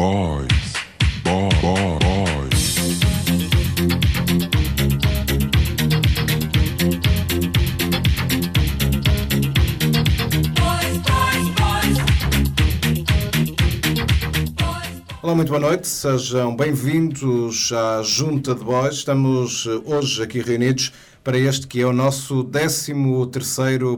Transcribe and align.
Boys. 0.00 0.48
Boy, 1.24 1.50
boy, 1.60 1.98
boys. 2.00 2.78
Olá, 15.22 15.34
muito 15.34 15.48
boa 15.48 15.60
noite, 15.60 15.86
sejam 15.86 16.56
bem-vindos 16.56 17.70
à 17.70 18.02
Junta 18.02 18.54
de 18.54 18.64
Boys. 18.64 18.94
Estamos 18.94 19.66
eh, 19.66 19.82
hoje 19.84 20.22
aqui 20.22 20.40
reunidos 20.40 20.94
para 21.22 21.36
este 21.36 21.66
que 21.66 21.82
é 21.82 21.84
o 21.84 21.92
nosso 21.92 22.44
13 22.44 22.94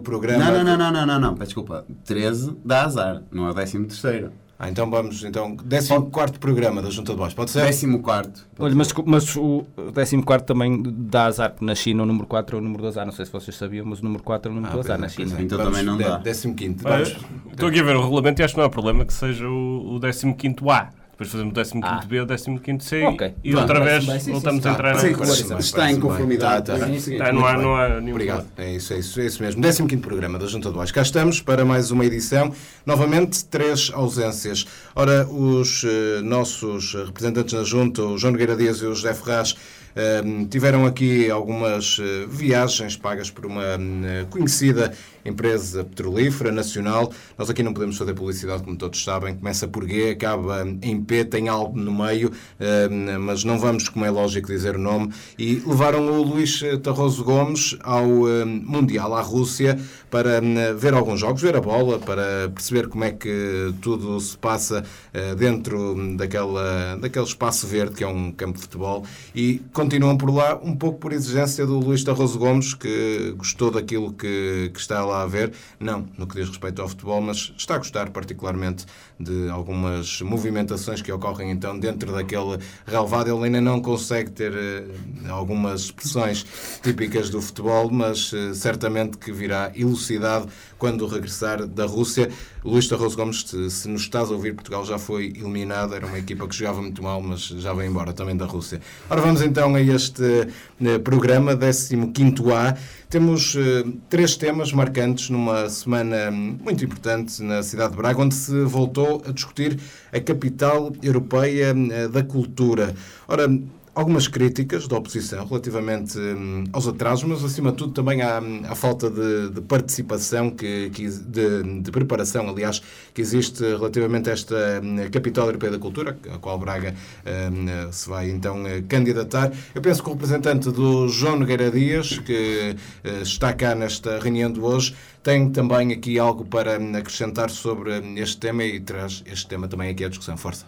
programa. 0.03 0.47
Não, 0.47 0.65
não, 0.65 0.65
não, 0.65 0.77
não, 0.77 0.93
não, 0.93 1.07
não, 1.07 1.21
não, 1.21 1.35
peço 1.37 1.51
desculpa. 1.51 1.87
13 2.05 2.57
dá 2.65 2.87
azar, 2.87 3.23
não 3.31 3.47
é 3.47 3.51
o 3.51 3.55
13 3.55 3.85
terceiro. 3.85 4.42
Ah, 4.63 4.71
então 4.71 4.89
vamos, 4.89 5.25
então, 5.25 5.57
14 5.57 6.39
programa 6.39 6.81
da 6.81 6.89
Junta 6.89 7.11
de 7.11 7.19
Boys, 7.19 7.35
pode 7.35 7.51
ser? 7.51 7.63
14 7.63 7.99
quarto. 7.99 8.49
Olha, 8.61 8.73
mas, 8.77 8.93
mas 9.05 9.37
o 9.37 9.67
14 9.93 10.45
também 10.47 10.81
dá 10.85 11.25
azar, 11.25 11.51
porque 11.51 11.65
na 11.65 11.75
China 11.75 12.05
o 12.05 12.07
número 12.07 12.29
4 12.29 12.57
é 12.57 12.61
o 12.61 12.63
número 12.63 12.81
do 12.81 12.87
azar. 12.87 13.05
Não 13.05 13.13
sei 13.13 13.27
se 13.27 13.33
vocês 13.33 13.57
sabiam, 13.57 13.85
mas 13.85 13.99
o 13.99 14.05
número 14.05 14.23
4 14.23 14.49
é 14.49 14.53
o 14.53 14.55
número 14.55 14.73
do 14.73 14.79
azar 14.79 15.01
na 15.01 15.09
China. 15.09 15.35
Então 15.41 15.59
Vamos, 15.59 15.77
também 15.77 15.85
não 15.85 15.99
dá. 15.99 16.21
15 16.21 16.47
Olha, 16.85 17.05
vamos. 17.05 17.17
Estou 17.51 17.71
aqui 17.71 17.81
a 17.81 17.83
ver 17.83 17.97
o 17.97 18.03
regulamento 18.03 18.41
e 18.41 18.45
acho 18.45 18.55
que 18.55 18.61
não 18.61 18.67
há 18.67 18.71
problema 18.71 19.05
que 19.05 19.13
seja 19.13 19.49
o, 19.49 19.97
o 19.97 20.01
15 20.01 20.57
A. 20.71 21.02
Depois 21.23 21.31
fazemos 21.31 21.53
o 21.53 21.55
15 21.55 21.85
Ah. 21.85 22.01
B, 22.07 22.21
o 22.21 22.27
15 22.61 22.85
C 22.85 23.03
Ok. 23.05 23.35
e 23.45 23.51
Pronto, 23.53 23.63
outra 23.63 23.85
vez 23.85 24.05
bem. 24.05 24.21
Sim, 24.21 24.33
voltamos 24.33 24.63
sim. 24.63 24.69
a 24.69 24.73
entrar 24.73 24.97
Sim, 24.99 25.13
na. 25.13 25.19
Parece-me 25.19 25.61
Está 25.61 25.93
em 25.93 26.01
conformidade. 26.01 26.67
Tá, 26.67 26.79
tá. 26.79 26.87
Sim, 26.87 26.99
sim. 26.99 27.19
Tá, 27.19 27.33
não, 27.33 27.47
há, 27.47 27.57
não 27.57 27.77
há 27.77 28.01
nenhum 28.01 28.11
Obrigado. 28.13 28.45
problema. 28.47 28.71
É 28.73 28.77
isso, 28.77 28.93
é 28.93 28.99
isso, 28.99 29.21
é 29.21 29.27
isso 29.27 29.43
mesmo. 29.43 29.63
15 29.63 29.97
programa 29.99 30.39
da 30.39 30.47
Junta 30.47 30.69
de 30.69 30.75
Boys. 30.75 30.91
Cá 30.91 31.03
estamos 31.03 31.41
para 31.41 31.65
mais 31.65 31.91
uma 31.91 32.05
edição. 32.05 32.53
Novamente, 32.85 33.45
três 33.45 33.91
ausências. 33.95 34.67
Ora, 34.95 35.27
os 35.29 35.85
eh, 35.85 36.21
nossos 36.23 36.95
representantes 36.95 37.55
na 37.55 37.63
Junta, 37.63 38.03
o 38.03 38.19
João 38.19 38.33
Nogueira 38.33 38.57
Dias 38.57 38.79
e 38.79 38.87
o 38.87 38.95
José 38.95 39.15
Ferraz, 39.15 39.55
eh, 39.95 40.23
tiveram 40.51 40.87
aqui 40.87 41.31
algumas 41.31 41.99
eh, 42.01 42.27
viagens 42.29 42.97
pagas 42.97 43.31
por 43.31 43.47
uma 43.47 43.63
eh, 43.65 44.27
conhecida 44.31 44.93
empresa 45.25 45.85
petrolífera 45.85 46.51
nacional. 46.51 47.13
Nós 47.39 47.49
aqui 47.49 47.63
não 47.63 47.73
podemos 47.73 47.97
fazer 47.97 48.15
publicidade, 48.15 48.63
como 48.63 48.77
todos 48.77 49.03
sabem. 49.03 49.37
Começa 49.37 49.69
por 49.69 49.89
G, 49.89 50.11
acaba 50.11 50.67
em 50.83 51.01
P, 51.03 51.25
tem 51.25 51.49
algo 51.49 51.79
no 51.79 51.93
meio, 51.93 52.33
eh, 52.59 52.89
mas 52.89 53.45
não 53.45 53.59
vamos, 53.59 53.89
como 53.89 54.05
é 54.05 54.11
lógico, 54.11 54.49
dizer 54.49 54.77
o 54.77 54.81
nome. 54.81 55.13
E 55.39 55.63
levaram 55.67 56.07
o 56.07 56.23
Luís 56.23 56.63
Tarroso 56.83 57.25
Gomes 57.25 57.77
ao 57.83 58.29
eh, 58.29 58.45
Mundial, 58.45 59.15
à 59.15 59.23
Rússia, 59.23 59.79
para 60.11 60.43
eh, 60.45 60.75
ver 60.75 60.95
alguns 60.95 61.21
jogos, 61.21 61.41
ver 61.41 61.57
a 61.57 61.61
bola, 61.61 61.99
para 61.99 62.51
perceber 62.51 62.89
como 62.89 63.05
é 63.05 63.13
que 63.13 63.73
tudo 63.81 64.19
se 64.21 64.37
passa 64.37 64.85
eh, 65.13 65.35
dentro 65.35 65.95
daquela, 66.17 66.97
daquele 66.97 67.25
espaço 67.25 67.67
verde 67.67 67.95
que 67.95 68.05
é 68.05 68.07
um 68.07 68.33
campo 68.33 68.59
de 68.59 68.63
futebol. 68.63 69.05
E 69.35 69.61
continuam 69.83 70.17
por 70.17 70.33
lá, 70.33 70.61
um 70.63 70.77
pouco 70.77 71.01
por 71.01 71.13
exigência 71.13 71.67
do 71.67 71.77
Luís 71.81 72.05
Tarroso 72.05 72.39
Gomes, 72.39 72.73
que 72.73 73.35
gostou 73.37 73.69
daquilo 73.69 74.13
que, 74.13 74.71
que 74.73 74.79
está 74.79 75.05
lá 75.05 75.23
a 75.23 75.27
ver. 75.27 75.53
Não 75.81 76.07
no 76.17 76.25
que 76.25 76.37
diz 76.37 76.49
respeito 76.49 76.81
ao 76.81 76.89
futebol, 76.89 77.21
mas 77.21 77.53
está 77.59 77.75
a 77.75 77.79
gostar 77.79 78.11
particularmente 78.11 78.87
de 79.23 79.49
algumas 79.49 80.21
movimentações 80.21 81.01
que 81.01 81.13
ocorrem 81.13 81.51
então 81.51 81.79
dentro 81.79 82.13
daquele 82.13 82.59
relevado. 82.87 83.31
Ele 83.31 83.45
ainda 83.45 83.61
não 83.61 83.81
consegue 83.81 84.31
ter 84.31 84.53
eh, 84.53 84.85
algumas 85.29 85.83
expressões 85.83 86.45
típicas 86.83 87.31
do 87.31 87.41
futebol, 87.41 87.91
mas 87.91 88.33
eh, 88.33 88.55
certamente 88.55 89.17
que 89.19 89.33
virá 89.33 89.73
elucidado 89.75 90.49
quando 90.79 91.07
regressar 91.07 91.67
da 91.67 91.87
Rússia. 91.87 92.29
Luís 92.65 92.89
Tarroso 92.89 93.17
Gomes, 93.17 93.45
se, 93.71 93.89
nos 93.89 94.03
estás 94.03 94.31
a 94.31 94.35
ouvir, 94.35 94.55
Portugal 94.55 94.85
já 94.85 94.99
foi 94.99 95.27
eliminado. 95.37 95.95
Era 95.95 96.07
uma 96.07 96.19
equipa 96.19 96.47
que 96.47 96.55
jogava 96.55 96.81
muito 96.81 97.03
mal, 97.03 97.21
mas 97.23 97.41
já 97.43 97.73
veio 97.73 97.91
embora 97.91 98.13
também 98.13 98.37
da 98.37 98.47
Rússia. 98.47 98.81
Ora, 99.09 99.21
vamos 99.21 99.43
então 99.43 99.75
a 99.75 99.81
este 99.81 100.49
eh, 100.81 100.99
programa, 100.99 101.57
15A. 101.57 102.77
Temos 103.13 103.55
eh, 103.57 103.85
três 104.09 104.37
temas 104.39 104.73
marcantes 104.73 105.29
numa 105.29 105.69
semana 105.69 106.31
muito 106.31 106.83
importante 106.83 107.43
na 107.43 107.63
cidade 107.63 107.91
de 107.91 107.99
Braga, 107.99 108.23
onde 108.23 108.35
se 108.35 108.65
voltou 108.65 109.23
a 109.29 109.33
discutir 109.33 109.79
a 110.11 110.19
capital 110.19 110.91
europeia 111.03 111.75
eh, 111.93 112.09
da 112.09 112.23
cultura. 112.23 112.95
Ora, 113.29 113.47
algumas 113.95 114.27
críticas 114.27 114.89
da 114.89 114.97
oposição 114.97 115.47
relativamente 115.47 116.19
hum, 116.19 116.65
aos 116.73 116.89
atrasos, 116.89 117.25
mas 117.25 117.45
acima 117.45 117.71
de 117.71 117.79
tudo 117.79 117.93
também 117.93 118.23
à, 118.23 118.39
à 118.69 118.75
falta 118.75 119.11
de, 119.11 119.51
de 119.51 119.61
participação, 119.61 120.51
que, 120.51 120.91
que 120.91 121.09
de, 121.09 121.81
de 121.83 121.91
preparação, 121.91 122.49
aliás, 122.49 122.81
que 123.13 123.21
existe 123.21 123.63
relativamente 123.63 124.31
a 124.31 124.33
esta 124.33 124.81
hum, 124.83 124.97
capital 125.11 125.47
europeia 125.47 125.73
da 125.73 125.79
cultura, 125.79 126.19
a 126.33 126.39
qual 126.39 126.59
Braga 126.59 126.95
hum, 127.27 127.93
se 127.93 128.09
vai 128.09 128.31
então 128.31 128.67
eh, 128.67 128.83
candidatar. 128.83 129.53
Eu 129.75 129.83
penso 129.83 130.03
que 130.03 130.09
o 130.09 130.13
representante 130.13 130.71
do 130.71 131.09
João 131.09 131.39
Nogueira 131.39 131.71
Dias, 131.71 132.19
que 132.19 132.77
eh, 133.05 133.23
está 133.23 133.53
cá 133.53 133.75
nesta 133.75 134.19
reunião 134.19 134.51
de 134.51 134.61
hoje, 134.61 134.95
tem 135.23 135.51
também 135.51 135.93
aqui 135.93 136.19
algo 136.19 136.45
para 136.45 136.77
acrescentar 136.77 137.51
sobre 137.51 137.93
este 138.19 138.39
tema 138.39 138.65
e 138.65 138.81
traz 138.81 139.23
este 139.27 139.47
tema 139.47 139.69
também 139.69 139.91
aqui 139.91 140.05
à 140.05 140.09
discussão. 140.09 140.37
Força. 140.37 140.67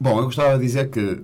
Bom, 0.00 0.18
eu 0.18 0.24
gostava 0.24 0.58
de 0.58 0.64
dizer 0.64 0.90
que 0.90 1.22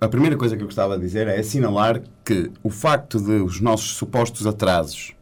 a 0.00 0.08
primeira 0.08 0.36
coisa 0.36 0.56
que 0.56 0.62
eu 0.62 0.66
gostava 0.66 0.96
de 0.96 1.04
dizer 1.04 1.26
é 1.26 1.38
assinalar 1.38 2.02
que 2.24 2.50
o 2.62 2.70
facto 2.70 3.20
de 3.20 3.42
os 3.42 3.60
nossos 3.60 3.96
supostos 3.96 4.46
atrasos, 4.46 5.12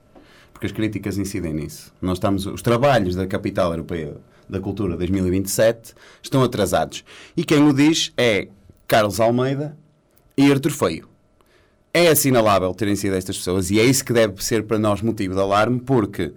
porque 0.52 0.66
as 0.66 0.72
críticas 0.72 1.18
incidem 1.18 1.54
nisso, 1.54 1.92
nós 2.00 2.18
estamos, 2.18 2.46
os 2.46 2.62
trabalhos 2.62 3.14
da 3.14 3.26
Capital 3.26 3.70
Europeia 3.70 4.16
da 4.48 4.60
Cultura 4.60 4.96
2027 4.96 5.94
estão 6.22 6.42
atrasados. 6.42 7.04
E 7.36 7.44
quem 7.44 7.66
o 7.66 7.72
diz 7.72 8.12
é 8.16 8.48
Carlos 8.86 9.18
Almeida 9.18 9.76
e 10.36 10.50
Artur 10.50 10.72
Feio. 10.72 11.08
É 11.92 12.08
assinalável 12.08 12.72
terem 12.74 12.94
sido 12.94 13.16
estas 13.16 13.38
pessoas 13.38 13.70
e 13.70 13.80
é 13.80 13.84
isso 13.84 14.04
que 14.04 14.12
deve 14.12 14.44
ser 14.44 14.64
para 14.64 14.78
nós 14.78 15.00
motivo 15.00 15.34
de 15.34 15.40
alarme, 15.40 15.80
porque 15.80 16.32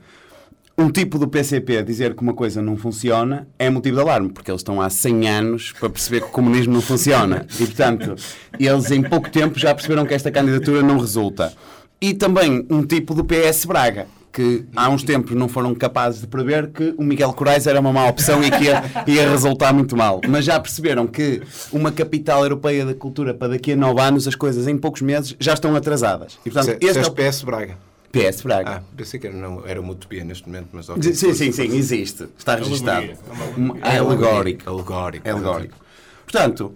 um 0.79 0.90
tipo 0.90 1.19
do 1.19 1.28
PCP 1.28 1.84
dizer 1.84 2.16
que 2.16 2.22
uma 2.22 2.34
coisa 2.34 2.62
não 2.62 2.78
funciona 2.78 3.47
é 3.59 3.69
motivo 3.69 3.97
de 3.97 4.01
alarme, 4.01 4.29
porque 4.29 4.50
eles 4.50 4.62
estão 4.62 4.81
há 4.81 4.90
100 4.90 5.29
anos 5.29 5.73
para 5.78 5.90
perceber 5.90 6.22
que 6.22 6.28
o 6.28 6.31
comunismo 6.31 6.73
não 6.73 6.81
funciona. 6.81 7.45
E, 7.59 7.66
portanto, 7.66 8.16
eles 8.57 8.90
em 8.90 9.03
pouco 9.03 9.29
tempo 9.29 9.59
já 9.59 9.75
perceberam 9.75 10.06
que 10.06 10.13
esta 10.13 10.31
candidatura 10.31 10.81
não 10.81 10.97
resulta. 10.97 11.51
E 12.00 12.13
também 12.13 12.66
um 12.69 12.85
tipo 12.85 13.13
do 13.13 13.25
PS 13.25 13.66
Braga, 13.66 14.07
que 14.31 14.63
há 14.73 14.88
uns 14.90 15.03
tempos 15.03 15.35
não 15.35 15.50
foram 15.50 15.75
capazes 15.75 16.22
de 16.22 16.28
prever 16.28 16.69
que 16.69 16.96
o 16.97 17.03
Miguel 17.03 17.34
Corais 17.34 17.67
era 17.67 17.81
uma 17.81 17.91
má 17.91 18.07
opção 18.07 18.41
e 18.41 18.50
que 18.50 18.63
ia, 18.63 18.84
ia 19.06 19.29
resultar 19.29 19.73
muito 19.73 19.97
mal. 19.97 20.22
Mas 20.29 20.46
já 20.46 20.57
perceberam 20.61 21.06
que 21.07 21.41
uma 21.73 21.91
capital 21.91 22.44
europeia 22.44 22.85
da 22.85 22.94
cultura 22.94 23.34
para 23.34 23.50
daqui 23.50 23.73
a 23.73 23.75
9 23.75 24.00
anos, 24.00 24.28
as 24.29 24.35
coisas 24.35 24.66
em 24.66 24.78
poucos 24.78 25.01
meses 25.01 25.35
já 25.41 25.53
estão 25.53 25.75
atrasadas. 25.75 26.40
E, 26.46 26.50
portanto, 26.50 26.78
este 26.81 27.00
é 27.00 27.06
o 27.06 27.11
PS 27.11 27.44
Braga. 27.44 27.88
PS 28.12 28.42
Braga. 28.42 28.78
Ah, 28.78 28.81
pensei 28.96 29.20
que 29.20 29.28
era, 29.28 29.36
não, 29.36 29.66
era 29.66 29.80
uma 29.80 29.92
utopia 29.92 30.24
neste 30.24 30.47
momento, 30.47 30.70
mas 30.74 30.90
ok. 30.90 31.14
Sim, 31.14 31.34
sim, 31.34 31.52
sim, 31.52 31.75
existe. 31.75 32.28
Está 32.38 32.56
registado. 32.56 33.14
Alegoria. 33.30 33.84
É 33.84 33.97
alegórico. 33.97 34.70
Alegórico. 34.70 35.28
É 35.28 35.31
alegórico. 35.31 35.78
Portanto, 36.24 36.74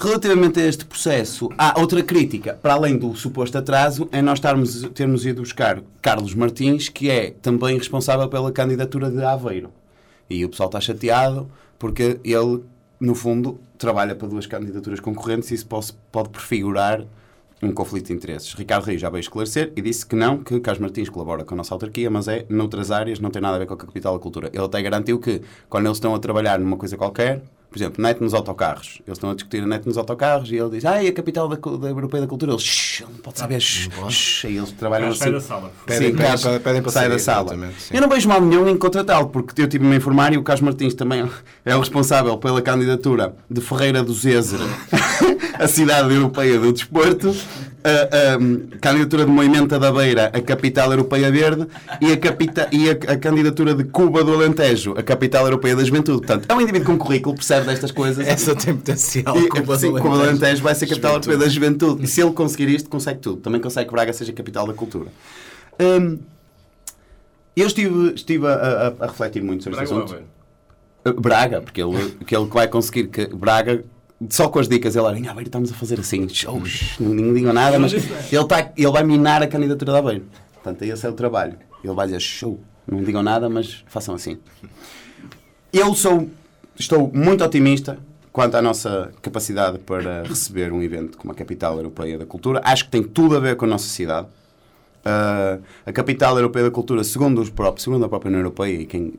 relativamente 0.00 0.60
a 0.60 0.66
este 0.66 0.84
processo, 0.84 1.48
há 1.56 1.78
outra 1.80 2.02
crítica, 2.02 2.54
para 2.54 2.74
além 2.74 2.96
do 2.96 3.14
suposto 3.14 3.58
atraso, 3.58 4.08
é 4.12 4.20
nós 4.20 4.38
estarmos, 4.38 4.82
termos 4.94 5.24
ido 5.26 5.42
buscar 5.42 5.82
Carlos 6.02 6.34
Martins, 6.34 6.88
que 6.88 7.10
é 7.10 7.30
também 7.30 7.76
responsável 7.78 8.28
pela 8.28 8.52
candidatura 8.52 9.10
de 9.10 9.22
Aveiro. 9.22 9.72
E 10.28 10.44
o 10.44 10.48
pessoal 10.48 10.68
está 10.68 10.80
chateado 10.80 11.50
porque 11.78 12.20
ele, 12.24 12.62
no 13.00 13.14
fundo, 13.14 13.60
trabalha 13.78 14.14
para 14.14 14.28
duas 14.28 14.46
candidaturas 14.46 15.00
concorrentes 15.00 15.50
e 15.50 15.54
isso 15.54 15.66
pode, 15.66 15.92
pode 16.10 16.28
prefigurar 16.30 17.04
um 17.62 17.72
conflito 17.72 18.06
de 18.06 18.12
interesses. 18.12 18.54
Ricardo 18.54 18.84
Reis 18.84 19.00
já 19.00 19.10
veio 19.10 19.20
esclarecer 19.20 19.72
e 19.76 19.82
disse 19.82 20.06
que 20.06 20.14
não, 20.14 20.38
que 20.38 20.60
Carlos 20.60 20.80
Martins 20.80 21.08
colabora 21.08 21.44
com 21.44 21.54
a 21.54 21.56
nossa 21.56 21.74
autarquia, 21.74 22.10
mas 22.10 22.28
é 22.28 22.46
noutras 22.48 22.90
áreas, 22.90 23.20
não 23.20 23.30
tem 23.30 23.42
nada 23.42 23.56
a 23.56 23.58
ver 23.58 23.66
com 23.66 23.74
a 23.74 23.76
capital 23.76 24.14
da 24.14 24.22
cultura. 24.22 24.50
Ele 24.52 24.64
até 24.64 24.80
garantiu 24.80 25.18
que, 25.18 25.42
quando 25.68 25.86
eles 25.86 25.96
estão 25.96 26.14
a 26.14 26.18
trabalhar 26.18 26.58
numa 26.58 26.76
coisa 26.76 26.96
qualquer, 26.96 27.42
por 27.70 27.76
exemplo, 27.78 28.02
net 28.02 28.20
nos 28.22 28.32
autocarros, 28.32 29.00
eles 29.06 29.18
estão 29.18 29.30
a 29.30 29.34
discutir 29.34 29.62
a 29.62 29.66
net 29.66 29.86
nos 29.86 29.98
autocarros 29.98 30.50
e 30.50 30.56
ele 30.56 30.70
diz, 30.70 30.84
ah, 30.86 31.02
e 31.02 31.08
a 31.08 31.12
capital 31.12 31.48
da, 31.48 31.56
da 31.56 31.88
Europeia 31.88 32.22
da 32.22 32.26
Cultura? 32.26 32.52
Eles, 32.52 32.62
shh, 32.62 33.02
ele 33.02 33.10
não 33.12 33.18
pode 33.18 33.38
saber, 33.38 33.60
shh, 33.60 33.88
shh, 34.08 34.44
e 34.44 34.56
eles 34.56 34.72
trabalham 34.72 35.12
Sai 35.14 35.28
assim. 35.28 35.32
da 35.34 35.40
sala. 35.40 35.72
Pedem- 35.84 36.08
Sim, 36.10 36.16
pedem 36.16 36.38
para- 36.40 36.60
pedem 36.60 36.82
para 36.82 36.92
sai 36.92 37.02
sair, 37.04 37.12
da 37.12 37.18
sala. 37.18 37.58
Eu 37.92 38.00
não 38.00 38.08
vejo 38.08 38.28
mal 38.28 38.40
nenhum 38.40 38.68
em 38.68 38.76
contratá-lo, 38.78 39.28
porque 39.28 39.60
eu 39.60 39.68
tive-me 39.68 39.92
a 39.92 39.96
informar 39.96 40.32
e 40.32 40.38
o 40.38 40.42
Carlos 40.42 40.62
Martins 40.62 40.94
também 40.94 41.28
é 41.64 41.76
o 41.76 41.80
responsável 41.80 42.36
pela 42.38 42.62
candidatura 42.62 43.34
de 43.50 43.60
Ferreira 43.60 44.02
do 44.02 44.14
Zézer 44.14 44.60
à 45.58 45.68
cidade 45.68 46.12
europeia 46.14 46.58
do 46.58 46.72
desporto, 46.72 47.34
a, 47.84 48.34
a 48.74 48.78
candidatura 48.80 49.24
de 49.24 49.30
Moimenta 49.30 49.78
da 49.78 49.92
Beira, 49.92 50.26
a 50.32 50.40
capital 50.40 50.90
europeia 50.92 51.30
verde, 51.30 51.66
e 52.00 52.12
a, 52.12 52.16
capita, 52.16 52.68
e 52.72 52.88
a, 52.90 52.92
a 53.12 53.16
candidatura 53.16 53.74
de 53.74 53.84
Cuba 53.84 54.22
do 54.24 54.32
Alentejo, 54.34 54.94
a 54.98 55.02
capital 55.02 55.44
europeia 55.44 55.76
da 55.76 55.84
juventude. 55.84 56.18
Portanto, 56.18 56.46
é 56.48 56.54
um 56.54 56.60
indivíduo 56.60 56.86
com 56.86 56.98
currículo, 56.98 57.34
percebe 57.36 57.66
destas 57.66 57.90
coisas. 57.90 58.26
Essa 58.26 58.54
tem 58.54 58.74
potencial. 58.76 59.36
E, 59.38 59.48
Cuba 59.48 59.76
do 59.76 59.80
sim, 59.80 59.92
Cuba 59.92 60.16
do 60.16 60.22
Alentejo. 60.22 60.62
Vai 60.62 60.74
ser 60.74 60.84
a 60.86 60.88
capital 60.88 61.12
europeia 61.12 61.38
da 61.38 61.48
juventude. 61.48 62.04
E 62.04 62.06
se 62.06 62.20
ele 62.20 62.32
conseguir 62.32 62.68
isto, 62.68 62.88
consegue 62.90 63.20
tudo. 63.20 63.40
Também 63.40 63.60
consegue 63.60 63.86
que 63.88 63.92
Braga 63.94 64.12
seja 64.12 64.32
a 64.32 64.34
capital 64.34 64.66
da 64.66 64.74
cultura. 64.74 65.06
Hum, 65.80 66.18
eu 67.56 67.66
estive, 67.66 68.14
estive 68.14 68.46
a, 68.46 68.52
a- 68.52 68.94
a 69.04 69.06
refletir 69.06 69.42
muito 69.42 69.64
sobre 69.64 69.78
Braga 69.78 69.94
este 69.94 70.14
assunto. 70.14 71.20
Braga, 71.20 71.60
porque 71.62 71.80
ele, 71.82 72.10
que 72.26 72.36
ele 72.36 72.46
vai 72.46 72.68
conseguir 72.68 73.06
que 73.08 73.26
Braga, 73.28 73.82
só 74.30 74.48
com 74.48 74.58
as 74.58 74.68
dicas, 74.68 74.96
ele 74.96 75.04
olha, 75.04 75.28
"Ah, 75.28 75.30
Aveiro 75.30 75.48
estamos 75.48 75.70
a 75.70 75.74
fazer 75.74 76.00
assim, 76.00 76.28
shows, 76.28 76.96
não 76.98 77.32
digam 77.32 77.52
nada, 77.52 77.78
mas 77.78 77.92
ele, 77.92 78.44
tá, 78.46 78.72
ele 78.76 78.90
vai 78.90 79.04
minar 79.04 79.42
a 79.42 79.46
candidatura 79.46 79.92
de 79.92 79.98
Aveiro. 79.98 80.24
Portanto, 80.54 80.82
esse 80.82 81.06
é 81.06 81.08
o 81.08 81.12
trabalho. 81.12 81.56
Ele 81.82 81.94
vai 81.94 82.06
dizer, 82.06 82.20
show, 82.20 82.58
não 82.86 83.02
digam 83.02 83.22
nada, 83.22 83.48
mas 83.48 83.84
façam 83.86 84.14
assim. 84.14 84.38
Eu 85.72 85.94
sou, 85.94 86.28
estou 86.76 87.10
muito 87.14 87.44
otimista 87.44 87.98
quanto 88.32 88.56
à 88.56 88.62
nossa 88.62 89.12
capacidade 89.22 89.78
para 89.78 90.22
receber 90.24 90.72
um 90.72 90.82
evento 90.82 91.16
como 91.18 91.32
a 91.32 91.34
Capital 91.34 91.76
Europeia 91.76 92.18
da 92.18 92.26
Cultura. 92.26 92.60
Acho 92.64 92.84
que 92.86 92.90
tem 92.90 93.02
tudo 93.02 93.36
a 93.36 93.40
ver 93.40 93.56
com 93.56 93.64
a 93.64 93.68
nossa 93.68 93.88
cidade. 93.88 94.26
Uh, 95.04 95.62
a 95.86 95.92
Capital 95.92 96.36
Europeia 96.36 96.64
da 96.66 96.70
Cultura, 96.70 97.04
segundo, 97.04 97.40
os 97.40 97.50
próprios, 97.50 97.84
segundo 97.84 98.04
a 98.04 98.08
própria 98.08 98.28
União 98.28 98.40
Europeia 98.40 98.80
e 98.80 98.86
quem, 98.86 99.14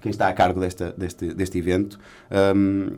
quem 0.00 0.10
está 0.10 0.28
a 0.28 0.32
cargo 0.32 0.60
desta, 0.60 0.94
deste, 0.96 1.34
deste 1.34 1.58
evento, 1.58 1.98
um, 2.54 2.90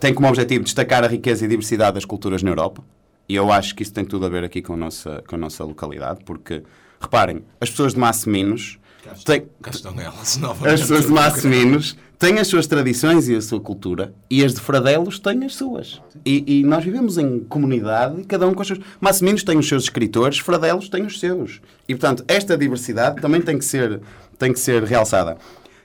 tem 0.00 0.12
como 0.12 0.28
objetivo 0.28 0.64
destacar 0.64 1.04
a 1.04 1.08
riqueza 1.08 1.44
e 1.44 1.48
diversidade 1.48 1.94
das 1.94 2.04
culturas 2.04 2.42
na 2.42 2.50
Europa. 2.50 2.82
E 3.28 3.34
eu 3.34 3.50
acho 3.50 3.74
que 3.74 3.82
isso 3.82 3.92
tem 3.92 4.04
tudo 4.04 4.26
a 4.26 4.28
ver 4.28 4.44
aqui 4.44 4.62
com 4.62 4.74
a 4.74 4.76
nossa, 4.76 5.22
com 5.26 5.34
a 5.34 5.38
nossa 5.38 5.64
localidade, 5.64 6.20
porque, 6.24 6.62
reparem, 7.00 7.42
as 7.60 7.70
pessoas 7.70 7.94
de 7.94 7.98
Massiminos 7.98 8.78
têm, 9.24 9.46
elas 9.64 10.38
as 10.64 10.80
pessoas 10.80 11.06
de 11.06 11.12
Massiminos 11.12 11.96
têm 12.18 12.38
as 12.38 12.46
suas 12.46 12.66
tradições 12.66 13.28
e 13.28 13.34
a 13.34 13.40
sua 13.40 13.60
cultura 13.60 14.14
e 14.30 14.44
as 14.44 14.54
de 14.54 14.60
Fradelos 14.60 15.18
têm 15.18 15.44
as 15.44 15.54
suas. 15.54 16.00
E, 16.24 16.60
e 16.60 16.64
nós 16.64 16.84
vivemos 16.84 17.18
em 17.18 17.40
comunidade 17.40 18.20
e 18.20 18.24
cada 18.24 18.46
um 18.46 18.54
com 18.54 18.62
os 18.62 18.68
seus. 18.68 18.80
Massiminos 19.00 19.42
tem 19.42 19.58
os 19.58 19.68
seus 19.68 19.84
escritores, 19.84 20.38
Fradelos 20.38 20.88
tem 20.88 21.04
os 21.04 21.18
seus. 21.18 21.60
E 21.88 21.94
portanto, 21.94 22.24
esta 22.28 22.56
diversidade 22.56 23.20
também 23.20 23.40
tem 23.40 23.58
que 23.58 23.64
ser, 23.64 24.00
tem 24.38 24.52
que 24.52 24.60
ser 24.60 24.84
realçada. 24.84 25.36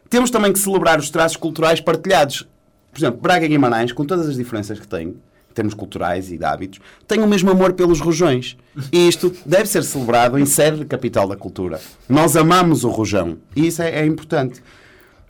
Temos 0.09 0.29
também 0.29 0.51
que 0.51 0.59
celebrar 0.59 0.99
os 0.99 1.09
traços 1.09 1.37
culturais 1.37 1.79
partilhados. 1.79 2.47
Por 2.91 2.99
exemplo, 2.99 3.21
Braga 3.21 3.45
e 3.45 3.49
Guimarães, 3.49 3.91
com 3.91 4.03
todas 4.05 4.27
as 4.27 4.35
diferenças 4.35 4.79
que 4.79 4.87
têm, 4.87 5.07
em 5.09 5.53
termos 5.53 5.73
culturais 5.73 6.31
e 6.31 6.37
de 6.37 6.45
hábitos, 6.45 6.79
têm 7.07 7.21
o 7.21 7.27
mesmo 7.27 7.49
amor 7.51 7.73
pelos 7.73 7.99
rojões. 7.99 8.57
E 8.91 9.07
isto 9.07 9.33
deve 9.45 9.65
ser 9.67 9.83
celebrado 9.83 10.37
em 10.39 10.45
sede 10.45 10.79
de 10.79 10.85
capital 10.85 11.27
da 11.27 11.35
cultura. 11.35 11.79
Nós 12.07 12.35
amamos 12.35 12.83
o 12.83 12.89
rojão. 12.89 13.37
E 13.55 13.67
isso 13.67 13.81
é, 13.81 13.99
é 14.01 14.05
importante. 14.05 14.61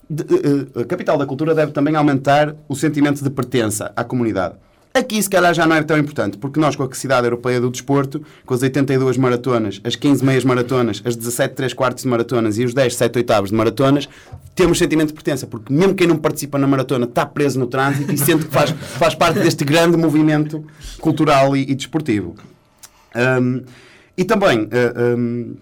De- 0.10 0.24
eh, 0.76 0.82
a 0.82 0.86
capital 0.86 1.18
da 1.18 1.26
cultura 1.26 1.56
deve 1.56 1.72
também 1.72 1.96
aumentar 1.96 2.56
o 2.68 2.76
sentimento 2.76 3.24
de 3.24 3.30
pertença 3.30 3.92
à 3.96 4.04
comunidade. 4.04 4.56
Aqui, 4.94 5.24
se 5.24 5.30
calhar, 5.30 5.54
já 5.54 5.66
não 5.66 5.76
é 5.78 5.84
tão 5.84 5.98
importante, 5.98 6.38
porque 6.38 6.60
nós, 6.60 6.76
com 6.76 6.84
a 6.84 6.94
Cidade 6.94 7.26
Europeia 7.26 7.62
do 7.62 7.70
Desporto, 7.70 8.22
com 8.46 8.54
as 8.54 8.62
82 8.62 9.16
maratonas, 9.16 9.80
as 9.86 9.96
15 9.96 10.24
meias 10.24 10.44
maratonas, 10.44 11.02
as 11.06 11.16
17 11.16 11.56
3 11.56 11.74
quartos 11.74 12.04
de 12.04 12.10
maratonas 12.10 12.58
e 12.58 12.66
os 12.66 12.74
10 12.74 12.96
7 12.96 13.18
oitavos 13.18 13.52
de 13.52 13.56
maratonas, 13.56 14.10
temos 14.54 14.78
sentimento 14.78 15.08
de 15.08 15.14
pertença, 15.14 15.48
porque 15.48 15.72
mesmo 15.72 15.96
quem 15.96 16.08
não 16.08 16.18
participa 16.18 16.58
na 16.58 16.68
maratona 16.68 17.06
está 17.06 17.26
preso 17.26 17.58
no 17.58 17.68
trânsito 17.68 18.12
e 18.12 18.18
sente 18.18 18.46
que 18.46 18.52
faz, 18.52 18.72
faz 19.00 19.16
parte 19.16 19.40
deste 19.40 19.64
grande 19.64 19.96
movimento 19.96 20.66
cultural 21.00 21.56
e, 21.56 21.62
e 21.62 21.74
desportivo. 21.74 22.36
Um, 23.16 23.64
e 24.18 24.26
também 24.26 24.64
uh, 24.64 25.18
um, 25.18 25.56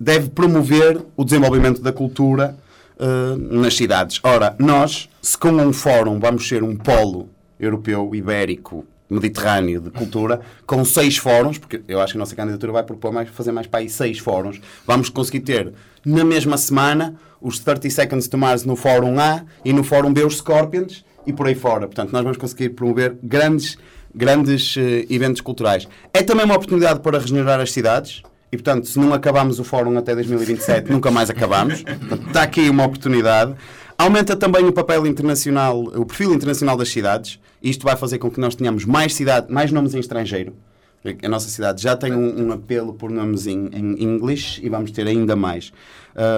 deve 0.00 0.30
promover 0.30 0.98
o 1.14 1.24
desenvolvimento 1.24 1.82
da 1.82 1.92
cultura 1.92 2.56
uh, 2.98 3.36
nas 3.36 3.76
cidades. 3.76 4.18
Ora, 4.22 4.56
nós, 4.58 5.10
se 5.20 5.36
com 5.36 5.50
um 5.50 5.74
fórum 5.74 6.18
vamos 6.18 6.48
ser 6.48 6.62
um 6.62 6.74
polo 6.74 7.28
europeu, 7.62 8.14
ibérico, 8.14 8.84
mediterrâneo 9.08 9.80
de 9.80 9.90
cultura, 9.90 10.40
com 10.66 10.84
seis 10.84 11.16
fóruns, 11.16 11.58
porque 11.58 11.82
eu 11.86 12.00
acho 12.00 12.14
que 12.14 12.18
a 12.18 12.20
nossa 12.20 12.34
candidatura 12.34 12.72
vai 12.72 12.82
propor 12.82 13.12
mais, 13.12 13.28
fazer 13.28 13.52
mais 13.52 13.66
para 13.66 13.80
aí 13.80 13.88
seis 13.88 14.18
fóruns, 14.18 14.60
vamos 14.86 15.08
conseguir 15.08 15.40
ter 15.40 15.72
na 16.04 16.24
mesma 16.24 16.56
semana 16.56 17.14
os 17.40 17.58
30 17.58 17.90
Seconds 17.90 18.28
to 18.28 18.38
Mars 18.38 18.64
no 18.64 18.76
Fórum 18.76 19.18
A 19.18 19.44
e 19.64 19.72
no 19.72 19.84
Fórum 19.84 20.12
B 20.12 20.24
os 20.24 20.38
Scorpions 20.38 21.04
e 21.26 21.32
por 21.32 21.46
aí 21.46 21.54
fora. 21.54 21.86
Portanto, 21.86 22.12
nós 22.12 22.22
vamos 22.22 22.38
conseguir 22.38 22.70
promover 22.70 23.16
grandes, 23.22 23.76
grandes 24.14 24.76
eh, 24.76 25.06
eventos 25.10 25.40
culturais. 25.40 25.88
É 26.12 26.22
também 26.22 26.44
uma 26.44 26.54
oportunidade 26.54 27.00
para 27.00 27.18
regenerar 27.18 27.60
as 27.60 27.72
cidades. 27.72 28.22
E, 28.50 28.56
portanto, 28.56 28.86
se 28.86 28.98
não 28.98 29.14
acabamos 29.14 29.58
o 29.58 29.64
fórum 29.64 29.96
até 29.96 30.14
2027, 30.14 30.92
nunca 30.92 31.10
mais 31.10 31.30
acabamos. 31.30 31.82
Portanto, 31.82 32.26
está 32.26 32.42
aqui 32.42 32.68
uma 32.68 32.84
oportunidade. 32.84 33.54
Aumenta 34.02 34.34
também 34.34 34.64
o 34.64 34.72
papel 34.72 35.06
internacional, 35.06 35.80
o 35.80 36.04
perfil 36.04 36.34
internacional 36.34 36.76
das 36.76 36.88
cidades. 36.88 37.38
Isto 37.62 37.84
vai 37.84 37.94
fazer 37.94 38.18
com 38.18 38.28
que 38.28 38.40
nós 38.40 38.56
tenhamos 38.56 38.84
mais 38.84 39.14
cidade, 39.14 39.52
mais 39.52 39.70
nomes 39.70 39.94
em 39.94 40.00
estrangeiro. 40.00 40.56
A 41.22 41.28
nossa 41.28 41.48
cidade 41.48 41.80
já 41.80 41.96
tem 41.96 42.12
um, 42.12 42.48
um 42.48 42.52
apelo 42.52 42.94
por 42.94 43.12
nomes 43.12 43.46
em, 43.46 43.70
inglês 43.72 44.58
e 44.60 44.68
vamos 44.68 44.90
ter 44.90 45.06
ainda 45.06 45.36
mais. 45.36 45.72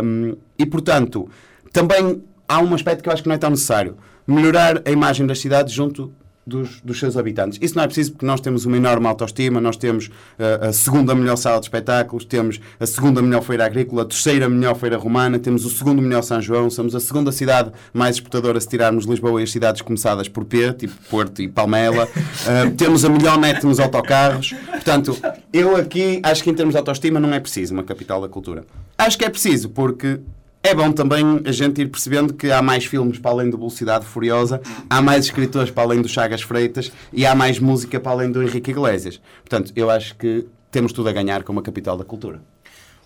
Um, 0.05 0.37
e, 0.59 0.67
portanto, 0.67 1.27
também 1.73 2.23
há 2.47 2.61
um 2.61 2.75
aspecto 2.75 3.03
que 3.03 3.09
eu 3.09 3.15
acho 3.15 3.23
que 3.23 3.31
não 3.31 3.35
é 3.35 3.39
tão 3.39 3.49
necessário. 3.49 3.97
Melhorar 4.27 4.83
a 4.85 4.91
imagem 4.91 5.27
das 5.27 5.39
cidades 5.39 5.73
junto 5.73 6.13
dos, 6.47 6.81
dos 6.83 6.99
seus 6.99 7.17
habitantes. 7.17 7.59
Isso 7.63 7.75
não 7.77 7.83
é 7.83 7.87
preciso 7.87 8.13
porque 8.13 8.27
nós 8.27 8.41
temos 8.41 8.67
uma 8.67 8.77
enorme 8.77 9.07
autoestima, 9.07 9.61
nós 9.61 9.77
temos 9.77 10.07
uh, 10.07 10.69
a 10.69 10.73
segunda 10.73 11.15
melhor 11.15 11.37
sala 11.37 11.59
de 11.59 11.67
espetáculos, 11.67 12.25
temos 12.25 12.61
a 12.79 12.87
segunda 12.87 13.23
melhor 13.23 13.43
feira 13.43 13.65
agrícola, 13.65 14.03
a 14.03 14.05
terceira 14.05 14.49
melhor 14.49 14.75
feira 14.77 14.97
romana, 14.99 15.39
temos 15.39 15.65
o 15.65 15.71
segundo 15.71 16.03
melhor 16.03 16.23
São 16.23 16.41
João, 16.41 16.69
somos 16.69 16.95
a 16.95 17.01
segunda 17.01 17.33
cidade 17.33 17.73
mais 17.93 18.17
exportadora 18.17 18.61
se 18.61 18.69
tirarmos 18.69 19.07
Lisboa 19.07 19.41
e 19.41 19.45
as 19.45 19.51
cidades 19.51 19.81
começadas 19.81 20.29
por 20.29 20.45
P, 20.45 20.73
tipo 20.75 20.95
Porto 21.09 21.41
e 21.41 21.49
Palmela. 21.49 22.07
Uh, 22.07 22.71
temos 22.77 23.05
a 23.05 23.09
melhor 23.09 23.39
net 23.39 23.65
nos 23.65 23.81
autocarros. 23.81 24.55
Portanto, 24.71 25.17
eu 25.53 25.77
aqui 25.77 26.21
acho 26.23 26.43
que 26.43 26.51
em 26.51 26.55
termos 26.55 26.75
de 26.75 26.79
autoestima 26.79 27.19
não 27.19 27.33
é 27.33 27.41
preciso 27.41 27.73
uma 27.73 27.83
capital 27.83 28.21
da 28.21 28.29
cultura. 28.29 28.65
Acho 28.99 29.17
que 29.19 29.25
é 29.25 29.31
preciso 29.31 29.71
porque 29.71 30.21
é 30.65 30.75
bom 30.75 30.91
também 30.91 31.43
a 31.45 31.53
gente 31.53 31.83
ir 31.83 31.89
percebendo 31.89 32.33
que 32.33 32.51
há 32.51 32.63
mais 32.63 32.87
filmes 32.87 33.19
para 33.19 33.33
além 33.33 33.51
do 33.51 33.59
Velocidade 33.59 34.07
Furiosa, 34.07 34.63
há 34.89 35.03
mais 35.03 35.27
escritores 35.27 35.71
para 35.71 35.83
além 35.83 36.01
do 36.01 36.09
Chagas 36.09 36.41
Freitas 36.41 36.91
e 37.13 37.27
há 37.27 37.35
mais 37.35 37.59
música 37.59 38.01
para 38.01 38.13
além 38.13 38.33
do 38.33 38.43
Henrique 38.43 38.71
Iglesias. 38.71 39.21
Portanto, 39.43 39.73
eu 39.77 39.91
acho 39.91 40.17
que 40.17 40.47
temos 40.71 40.95
tudo 40.95 41.11
a 41.11 41.13
ganhar 41.13 41.43
com 41.43 41.53
uma 41.53 41.61
capital 41.61 41.99
da 41.99 42.05
cultura. 42.05 42.41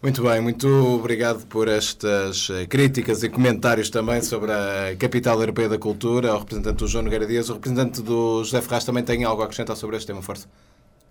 Muito 0.00 0.22
bem, 0.22 0.40
muito 0.40 0.69
obrigado 0.69 1.44
por 1.46 1.66
estas 1.66 2.49
eh, 2.49 2.66
críticas 2.66 3.25
e 3.25 3.28
comentários 3.28 3.90
também 3.90 4.22
sobre 4.22 4.52
a 4.52 4.94
Capital 4.96 5.40
Europeia 5.40 5.69
da 5.69 5.78
Cultura, 5.78 6.31
ao 6.31 6.38
representante 6.38 6.76
do 6.76 6.87
João 6.87 7.02
Nogueira 7.02 7.26
Dias. 7.26 7.50
O 7.50 7.55
representante 7.55 8.00
do 8.00 8.44
José 8.44 8.62
Ferraz 8.62 8.84
também 8.84 9.02
tem 9.02 9.25
algo 9.25 9.43
a 9.43 9.46
acrescentar 9.46 9.76
sobre 9.76 9.96
este 9.96 10.06
tema, 10.06 10.22
força. 10.22 10.46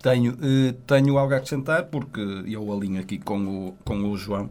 Tenho, 0.02 0.38
eh, 0.40 0.74
tenho 0.86 1.18
algo 1.18 1.34
a 1.34 1.36
acrescentar 1.36 1.84
porque 1.84 2.20
eu 2.46 2.72
alinho 2.72 2.98
aqui 2.98 3.18
com 3.18 3.68
o, 3.68 3.76
com 3.84 4.10
o 4.10 4.16
João. 4.16 4.48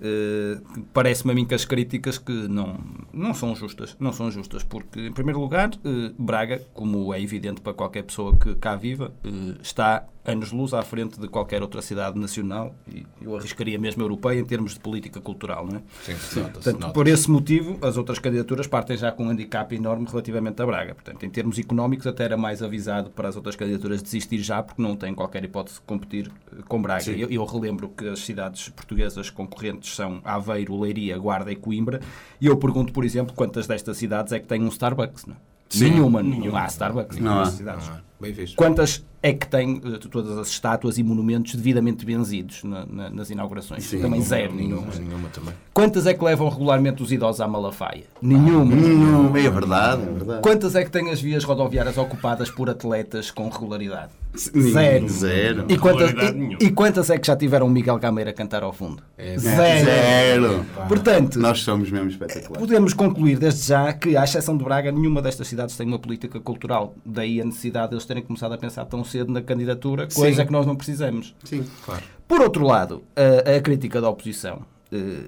Eh, 0.00 0.58
Parece-me 0.92 1.32
a 1.32 1.34
mim 1.34 1.44
que 1.46 1.54
as 1.54 1.64
críticas 1.64 2.18
que 2.18 2.32
não, 2.32 2.78
não 3.12 3.32
são 3.34 3.54
justas, 3.54 3.96
não 3.98 4.12
são 4.12 4.30
justas, 4.30 4.62
porque 4.62 5.00
em 5.00 5.12
primeiro 5.12 5.40
lugar, 5.40 5.70
eh, 5.84 6.12
Braga, 6.18 6.60
como 6.74 7.12
é 7.14 7.20
evidente 7.20 7.60
para 7.60 7.72
qualquer 7.74 8.02
pessoa 8.04 8.36
que 8.36 8.54
cá 8.56 8.76
viva, 8.76 9.12
eh, 9.24 9.56
está 9.62 10.06
anos-luz 10.26 10.74
à 10.74 10.82
frente 10.82 11.18
de 11.20 11.28
qualquer 11.28 11.62
outra 11.62 11.80
cidade 11.82 12.18
nacional 12.18 12.74
e 12.92 13.06
eu 13.20 13.36
arriscaria 13.36 13.78
mesmo 13.78 14.02
europeia 14.02 14.38
em 14.40 14.44
termos 14.44 14.74
de 14.74 14.80
política 14.80 15.20
cultural, 15.20 15.66
não 15.66 15.76
é? 15.76 15.82
Sim, 16.02 16.12
nota-se, 16.12 16.40
Portanto, 16.40 16.74
nota-se. 16.80 16.92
por 16.94 17.06
esse 17.08 17.30
motivo, 17.30 17.78
as 17.82 17.96
outras 17.96 18.18
candidaturas 18.18 18.66
partem 18.66 18.96
já 18.96 19.12
com 19.12 19.24
um 19.26 19.30
handicap 19.30 19.74
enorme 19.74 20.06
relativamente 20.08 20.60
a 20.62 20.66
Braga. 20.66 20.94
Portanto, 20.94 21.24
em 21.24 21.30
termos 21.30 21.58
económicos, 21.58 22.06
até 22.06 22.24
era 22.24 22.36
mais 22.36 22.62
avisado 22.62 23.10
para 23.10 23.28
as 23.28 23.36
outras 23.36 23.56
candidaturas 23.56 24.02
desistir 24.02 24.38
já, 24.38 24.62
porque 24.62 24.80
não 24.82 24.96
têm 24.96 25.14
qualquer 25.14 25.44
hipótese 25.44 25.76
de 25.76 25.82
competir 25.82 26.30
eh, 26.52 26.62
com 26.68 26.80
Braga. 26.82 27.10
Eu, 27.10 27.28
eu 27.30 27.44
relembro 27.44 27.88
que 27.88 28.08
as 28.08 28.20
cidades 28.20 28.68
portuguesas 28.70 29.30
concorrentes 29.30 29.94
são 29.94 30.20
Aveiro, 30.24 30.78
Leiria, 30.80 31.16
Guarda 31.18 31.50
e 31.52 31.56
Coimbra, 31.56 32.00
e 32.40 32.46
eu 32.46 32.56
pergunto, 32.56 32.92
por 32.92 33.04
exemplo, 33.04 33.34
quantas 33.34 33.66
destas 33.66 33.96
cidades 33.96 34.32
é 34.32 34.38
que 34.40 34.46
têm 34.46 34.62
um 34.62 34.68
Starbucks? 34.68 35.26
Não? 35.26 35.36
Nenhuma, 35.74 36.22
não 36.22 36.56
há 36.56 36.66
Starbucks 36.66 37.18
em 37.18 37.20
Não 37.20 37.32
todas 37.32 37.48
há. 37.48 37.50
as 37.50 37.56
cidades. 37.56 37.90
Bem 38.20 38.32
visto. 38.32 38.56
Quantas 38.56 39.04
é 39.22 39.32
que 39.32 39.46
têm 39.46 39.80
eh, 39.84 39.98
todas 40.10 40.38
as 40.38 40.48
estátuas 40.48 40.96
e 40.98 41.02
monumentos 41.02 41.54
devidamente 41.54 42.04
benzidos 42.06 42.62
na- 42.64 42.86
na- 42.86 43.10
nas 43.10 43.28
inaugurações? 43.30 43.90
Também 43.90 44.22
zero. 44.22 44.54
Nenhuma, 44.54 44.86
nenhuma 44.94 45.28
também. 45.28 45.52
Quantas 45.74 46.06
é 46.06 46.14
que 46.14 46.24
levam 46.24 46.48
regularmente 46.48 47.02
os 47.02 47.12
idosos 47.12 47.40
à 47.40 47.48
Malafaia? 47.48 48.04
Nenhuma. 48.22 48.74
Não, 48.74 49.36
é 49.36 49.50
verdade, 49.50 50.02
é 50.02 50.12
verdade. 50.12 50.42
Quantas 50.42 50.74
é 50.74 50.84
que 50.84 50.90
têm 50.90 51.10
as 51.10 51.20
vias 51.20 51.44
rodoviárias 51.44 51.98
ocupadas 51.98 52.50
por 52.50 52.70
atletas 52.70 53.30
com 53.30 53.48
regularidade? 53.48 54.12
Zero. 54.36 55.08
Zero. 55.08 55.64
E 55.68 55.78
quantas, 55.78 56.10
e, 56.10 56.32
nenhuma. 56.32 56.58
e 56.60 56.70
quantas 56.70 57.08
é 57.10 57.18
que 57.18 57.26
já 57.26 57.34
tiveram 57.34 57.66
o 57.66 57.70
Miguel 57.70 57.98
Gameira 57.98 58.30
a 58.30 58.34
cantar 58.34 58.62
ao 58.62 58.72
fundo? 58.72 59.02
É, 59.16 59.38
Zero. 59.38 59.86
Zero. 59.88 60.66
Portanto, 60.88 61.38
Nós 61.38 61.60
somos 61.62 61.90
mesmo 61.90 62.08
espetaculares. 62.10 62.58
podemos 62.58 62.92
concluir 62.92 63.38
desde 63.38 63.66
já 63.68 63.92
que, 63.94 64.14
à 64.16 64.24
exceção 64.24 64.56
de 64.56 64.62
Braga, 64.62 64.92
nenhuma 64.92 65.22
destas 65.22 65.48
cidades 65.48 65.74
tem 65.76 65.86
uma 65.86 65.98
política 65.98 66.38
cultural. 66.38 66.94
Daí 67.04 67.40
a 67.40 67.44
necessidade 67.46 67.90
de 67.90 67.96
eles 68.06 68.08
terem 68.08 68.22
começado 68.22 68.52
a 68.52 68.58
pensar 68.58 68.84
tão 68.86 69.02
cedo 69.04 69.32
na 69.32 69.42
candidatura, 69.42 70.06
coisa 70.14 70.44
que 70.44 70.52
nós 70.52 70.64
não 70.66 70.76
precisamos. 70.76 71.34
Sim. 71.44 71.64
Claro. 71.84 72.02
Por 72.26 72.40
outro 72.40 72.64
lado, 72.64 73.02
a, 73.16 73.56
a 73.56 73.60
crítica 73.60 74.00
da 74.00 74.08
oposição, 74.08 74.62
eh, 74.92 75.24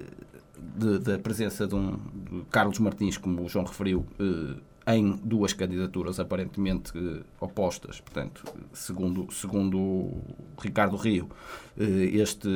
de- 0.77 0.99
da 0.99 1.19
presença 1.19 1.67
de 1.67 1.75
um 1.75 1.91
de 1.97 2.43
Carlos 2.49 2.79
Martins, 2.79 3.17
como 3.17 3.43
o 3.43 3.49
João 3.49 3.65
referiu, 3.65 4.05
eh, 4.19 4.55
em 4.95 5.11
duas 5.23 5.53
candidaturas 5.53 6.19
aparentemente 6.19 6.91
eh, 6.97 7.21
opostas. 7.39 7.99
Portanto, 8.01 8.43
segundo, 8.73 9.27
segundo 9.31 9.77
o 9.77 10.23
Ricardo 10.59 10.95
Rio, 10.97 11.29
eh, 11.77 11.83
este 12.13 12.49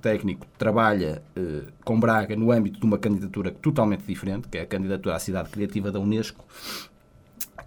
técnico 0.00 0.46
trabalha 0.58 1.22
eh, 1.34 1.62
com 1.84 1.98
Braga 1.98 2.36
no 2.36 2.52
âmbito 2.52 2.78
de 2.78 2.86
uma 2.86 2.98
candidatura 2.98 3.50
totalmente 3.50 4.04
diferente, 4.06 4.46
que 4.48 4.58
é 4.58 4.62
a 4.62 4.66
candidatura 4.66 5.16
à 5.16 5.18
cidade 5.18 5.48
criativa 5.50 5.90
da 5.90 5.98
Unesco, 5.98 6.44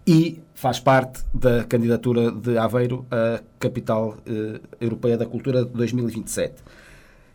e 0.05 0.41
faz 0.63 0.79
parte 0.79 1.21
da 1.33 1.65
candidatura 1.65 2.31
de 2.31 2.57
Aveiro 2.57 3.05
à 3.11 3.41
capital 3.59 4.15
eh, 4.25 4.61
europeia 4.79 5.17
da 5.17 5.25
cultura 5.25 5.65
de 5.65 5.71
2027. 5.71 6.63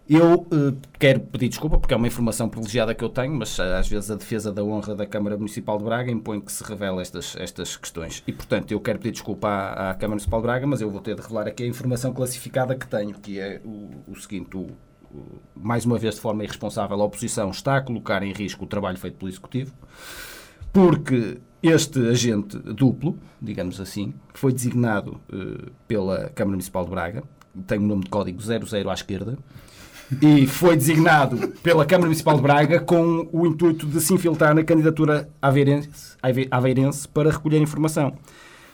Eu 0.09 0.47
eh, 0.51 0.75
quero 0.99 1.21
pedir 1.21 1.51
desculpa 1.51 1.79
porque 1.79 1.93
é 1.93 1.97
uma 1.99 2.07
informação 2.07 2.49
privilegiada 2.49 2.95
que 2.95 3.05
eu 3.05 3.11
tenho, 3.11 3.35
mas 3.35 3.59
eh, 3.59 3.77
às 3.77 3.87
vezes 3.87 4.11
a 4.11 4.15
defesa 4.15 4.51
da 4.51 4.65
honra 4.65 4.95
da 4.95 5.05
Câmara 5.07 5.37
Municipal 5.37 5.77
de 5.77 5.85
Braga 5.85 6.11
impõe 6.11 6.41
que 6.41 6.51
se 6.51 6.65
revele 6.65 7.03
estas, 7.03 7.37
estas 7.37 7.77
questões. 7.77 8.23
E, 8.27 8.33
portanto, 8.33 8.73
eu 8.73 8.81
quero 8.81 8.99
pedir 8.99 9.13
desculpa 9.13 9.47
à, 9.47 9.91
à 9.91 9.95
Câmara 9.95 10.13
Municipal 10.15 10.41
de 10.41 10.47
Braga, 10.47 10.67
mas 10.67 10.81
eu 10.81 10.91
vou 10.91 11.03
ter 11.03 11.15
de 11.15 11.21
revelar 11.21 11.47
aqui 11.47 11.65
a 11.65 11.67
informação 11.67 12.15
classificada 12.15 12.75
que 12.75 12.87
tenho, 12.89 13.13
que 13.13 13.39
é 13.39 13.61
o, 13.63 13.91
o 14.11 14.17
seguinte: 14.17 14.57
o, 14.57 14.71
o- 15.13 15.39
mais 15.55 15.85
uma 15.85 15.99
vez, 15.99 16.15
de 16.15 16.23
forma 16.23 16.43
irresponsável, 16.45 16.99
a 16.99 17.05
oposição 17.05 17.51
está 17.51 17.77
a 17.77 17.83
colocar 17.83 18.23
em 18.23 18.33
risco 18.33 18.65
o 18.65 18.67
trabalho 18.67 18.97
feito 18.97 19.19
pelo 19.19 19.31
Executivo 19.31 19.75
porque 20.73 21.39
este 21.63 21.99
agente 22.09 22.57
duplo, 22.59 23.17
digamos 23.41 23.81
assim, 23.81 24.15
foi 24.35 24.53
designado 24.53 25.21
eh, 25.33 25.71
pela 25.87 26.29
Câmara 26.31 26.53
Municipal 26.53 26.85
de 26.85 26.91
Braga, 26.91 27.23
tem 27.67 27.79
o 27.79 27.83
nome 27.83 28.05
de 28.05 28.11
código 28.11 28.41
00 28.41 28.89
à 28.91 28.95
esquerda, 28.95 29.37
e 30.23 30.47
foi 30.47 30.77
designado 30.77 31.49
pela 31.63 31.85
Câmara 31.85 32.07
Municipal 32.07 32.37
de 32.37 32.43
Braga 32.43 32.81
com 32.81 33.29
o 33.33 33.47
intuito 33.47 33.87
de 33.87 34.01
se 34.01 34.15
infiltrar 34.15 34.55
na 34.55 34.65
candidatura 34.65 35.29
aveirense, 35.43 36.17
ave- 36.23 36.49
aveirense 36.51 37.07
para 37.09 37.31
recolher 37.31 37.61
informação. 37.61 38.15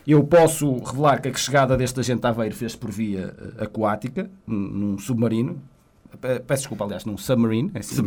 Eu 0.06 0.22
posso 0.22 0.76
revelar 0.80 1.20
que 1.22 1.28
a 1.28 1.34
chegada 1.34 1.76
deste 1.78 1.98
agente 1.98 2.26
Aveiro 2.26 2.54
fez 2.54 2.76
por 2.76 2.90
via 2.90 3.34
eh, 3.58 3.64
aquática, 3.64 4.30
num 4.46 4.98
submarino, 4.98 5.60
peço 6.16 6.62
desculpa, 6.62 6.84
aliás, 6.84 7.04
num 7.04 7.16
submarine, 7.16 7.70
é 7.74 7.78
assim, 7.78 8.02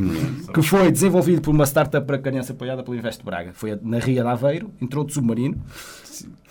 que 0.53 0.61
foi 0.61 0.91
desenvolvido 0.91 1.41
por 1.41 1.51
uma 1.51 1.65
startup 1.65 2.05
bracarense 2.05 2.51
apoiada 2.51 2.83
pelo 2.83 2.95
Invest 2.97 3.23
Braga. 3.23 3.51
Foi 3.53 3.77
na 3.81 3.99
Ria 3.99 4.23
de 4.23 4.29
Aveiro, 4.29 4.71
entrou 4.81 5.03
de 5.03 5.13
submarino. 5.13 5.57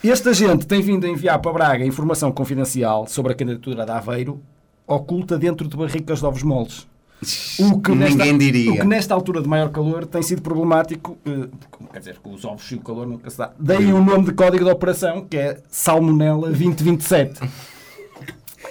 Este 0.03 0.29
agente 0.29 0.67
tem 0.67 0.81
vindo 0.81 1.07
a 1.07 1.09
enviar 1.09 1.39
para 1.41 1.53
Braga 1.53 1.85
informação 1.85 2.31
confidencial 2.33 3.07
sobre 3.07 3.33
a 3.33 3.35
candidatura 3.35 3.85
de 3.85 3.91
Aveiro, 3.91 4.41
oculta 4.87 5.39
dentro 5.39 5.67
de 5.69 5.77
barricas 5.77 6.21
de 6.21 6.27
ovos 6.27 6.43
moles. 6.43 6.87
O 7.59 7.81
que, 7.81 7.93
nesta, 7.95 8.19
Ninguém 8.19 8.37
diria. 8.39 8.73
o 8.73 8.77
que 8.77 8.85
nesta 8.85 9.15
altura 9.15 9.41
de 9.41 9.49
maior 9.49 9.71
calor 9.71 10.05
tem 10.05 10.21
sido 10.23 10.43
problemático, 10.43 11.17
eh, 11.25 11.49
quer 11.91 11.99
dizer, 11.99 12.19
com 12.23 12.35
os 12.35 12.45
ovos 12.45 12.71
e 12.71 12.75
o 12.75 12.81
calor 12.81 13.07
nunca 13.07 13.31
se 13.31 13.39
dá. 13.39 13.53
Daí 13.59 13.91
o 13.91 14.05
nome 14.05 14.27
de 14.27 14.33
código 14.33 14.63
de 14.65 14.71
operação, 14.71 15.25
que 15.25 15.37
é 15.39 15.59
Salmonella 15.71 16.49
2027. 16.49 17.41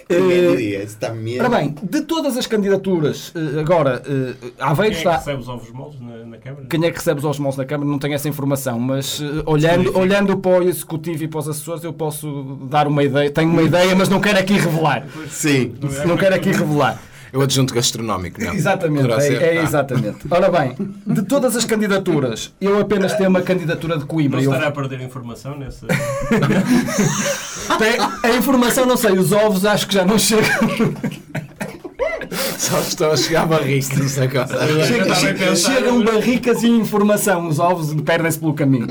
Eh, 0.08 0.84
Está 0.84 1.12
mesmo. 1.14 1.42
Ora 1.44 1.58
bem, 1.58 1.76
de 1.82 2.02
todas 2.02 2.38
as 2.38 2.46
candidaturas, 2.46 3.34
eh, 3.36 3.60
agora, 3.60 4.04
Aveiro 4.60 4.76
Quem 4.76 4.86
é 4.86 4.90
que 4.92 4.98
está. 4.98 5.18
recebe 5.18 5.40
os 5.42 5.50
ovos 5.50 5.72
moles 5.72 6.00
na, 6.00 6.18
na 6.26 6.38
Câmara? 6.38 6.66
Quem 6.70 6.86
é 6.86 6.92
que 6.92 6.98
recebe 6.98 7.20
os 7.20 7.26
osmos 7.26 7.58
na 7.58 7.66
Câmara? 7.66 7.90
Não 7.90 7.98
tenho 8.00 8.14
essa 8.14 8.30
informação, 8.30 8.80
mas 8.80 9.20
eh, 9.22 9.44
olhando, 9.46 9.98
olhando 9.98 10.38
para 10.38 10.60
o 10.60 10.64
Executivo 10.70 11.24
e 11.24 11.28
para 11.28 11.40
os 11.40 11.48
assessores, 11.50 11.84
eu 11.84 11.94
posso 11.94 12.58
dar 12.70 12.88
uma 12.88 13.04
ideia. 13.04 13.30
Tenho 13.32 13.50
uma 13.50 13.64
ideia, 13.64 13.96
mas 13.96 14.08
não 14.10 14.20
quero 14.22 14.38
aqui 14.40 14.54
revelar. 14.54 15.08
Sim. 15.30 15.74
Não 16.06 16.16
quero 16.18 16.36
aqui 16.36 16.52
revelar. 16.52 17.02
É 17.36 17.38
o 17.38 17.42
adjunto 17.42 17.74
gastronómico, 17.74 18.42
não? 18.42 18.54
Exatamente, 18.54 19.14
ser? 19.22 19.42
é, 19.42 19.56
é 19.56 19.60
Ah. 19.60 19.64
exatamente. 19.64 20.20
Ora 20.32 20.50
bem, 20.50 20.74
de 21.06 21.22
todas 21.24 21.54
as 21.58 21.66
candidaturas, 21.66 22.54
eu 22.62 22.80
apenas 22.80 23.14
tenho 23.14 23.30
uma 23.30 23.42
candidatura 23.42 23.98
de 23.98 24.06
Coimbra. 24.06 24.38
Não 24.38 24.46
Eu, 24.46 24.52
estará 24.54 24.70
a 24.70 24.72
perder 24.72 25.02
informação 25.02 25.58
nessa. 25.60 25.86
Tem- 27.78 27.98
a 28.32 28.36
informação 28.38 28.86
não 28.86 28.96
sei, 28.96 29.12
os 29.20 29.34
ovos 29.34 29.66
acho 29.66 29.86
que 29.86 29.94
já 29.96 30.06
não 30.06 30.18
chegam. 30.18 30.46
Só 32.58 32.80
estão 32.80 33.12
a 33.12 33.18
chegar 33.18 33.46
barristas 33.46 34.18
agora. 34.18 34.48
Chegam, 34.86 35.08
estava 35.14 35.30
a 35.30 35.34
pensar, 35.34 35.74
chegam 35.74 36.04
barricas 36.06 36.64
e 36.64 36.68
informação, 36.70 37.48
os 37.50 37.60
ovos 37.60 37.94
perdem-se 38.02 38.40
pelo 38.40 38.54
caminho. 38.54 38.88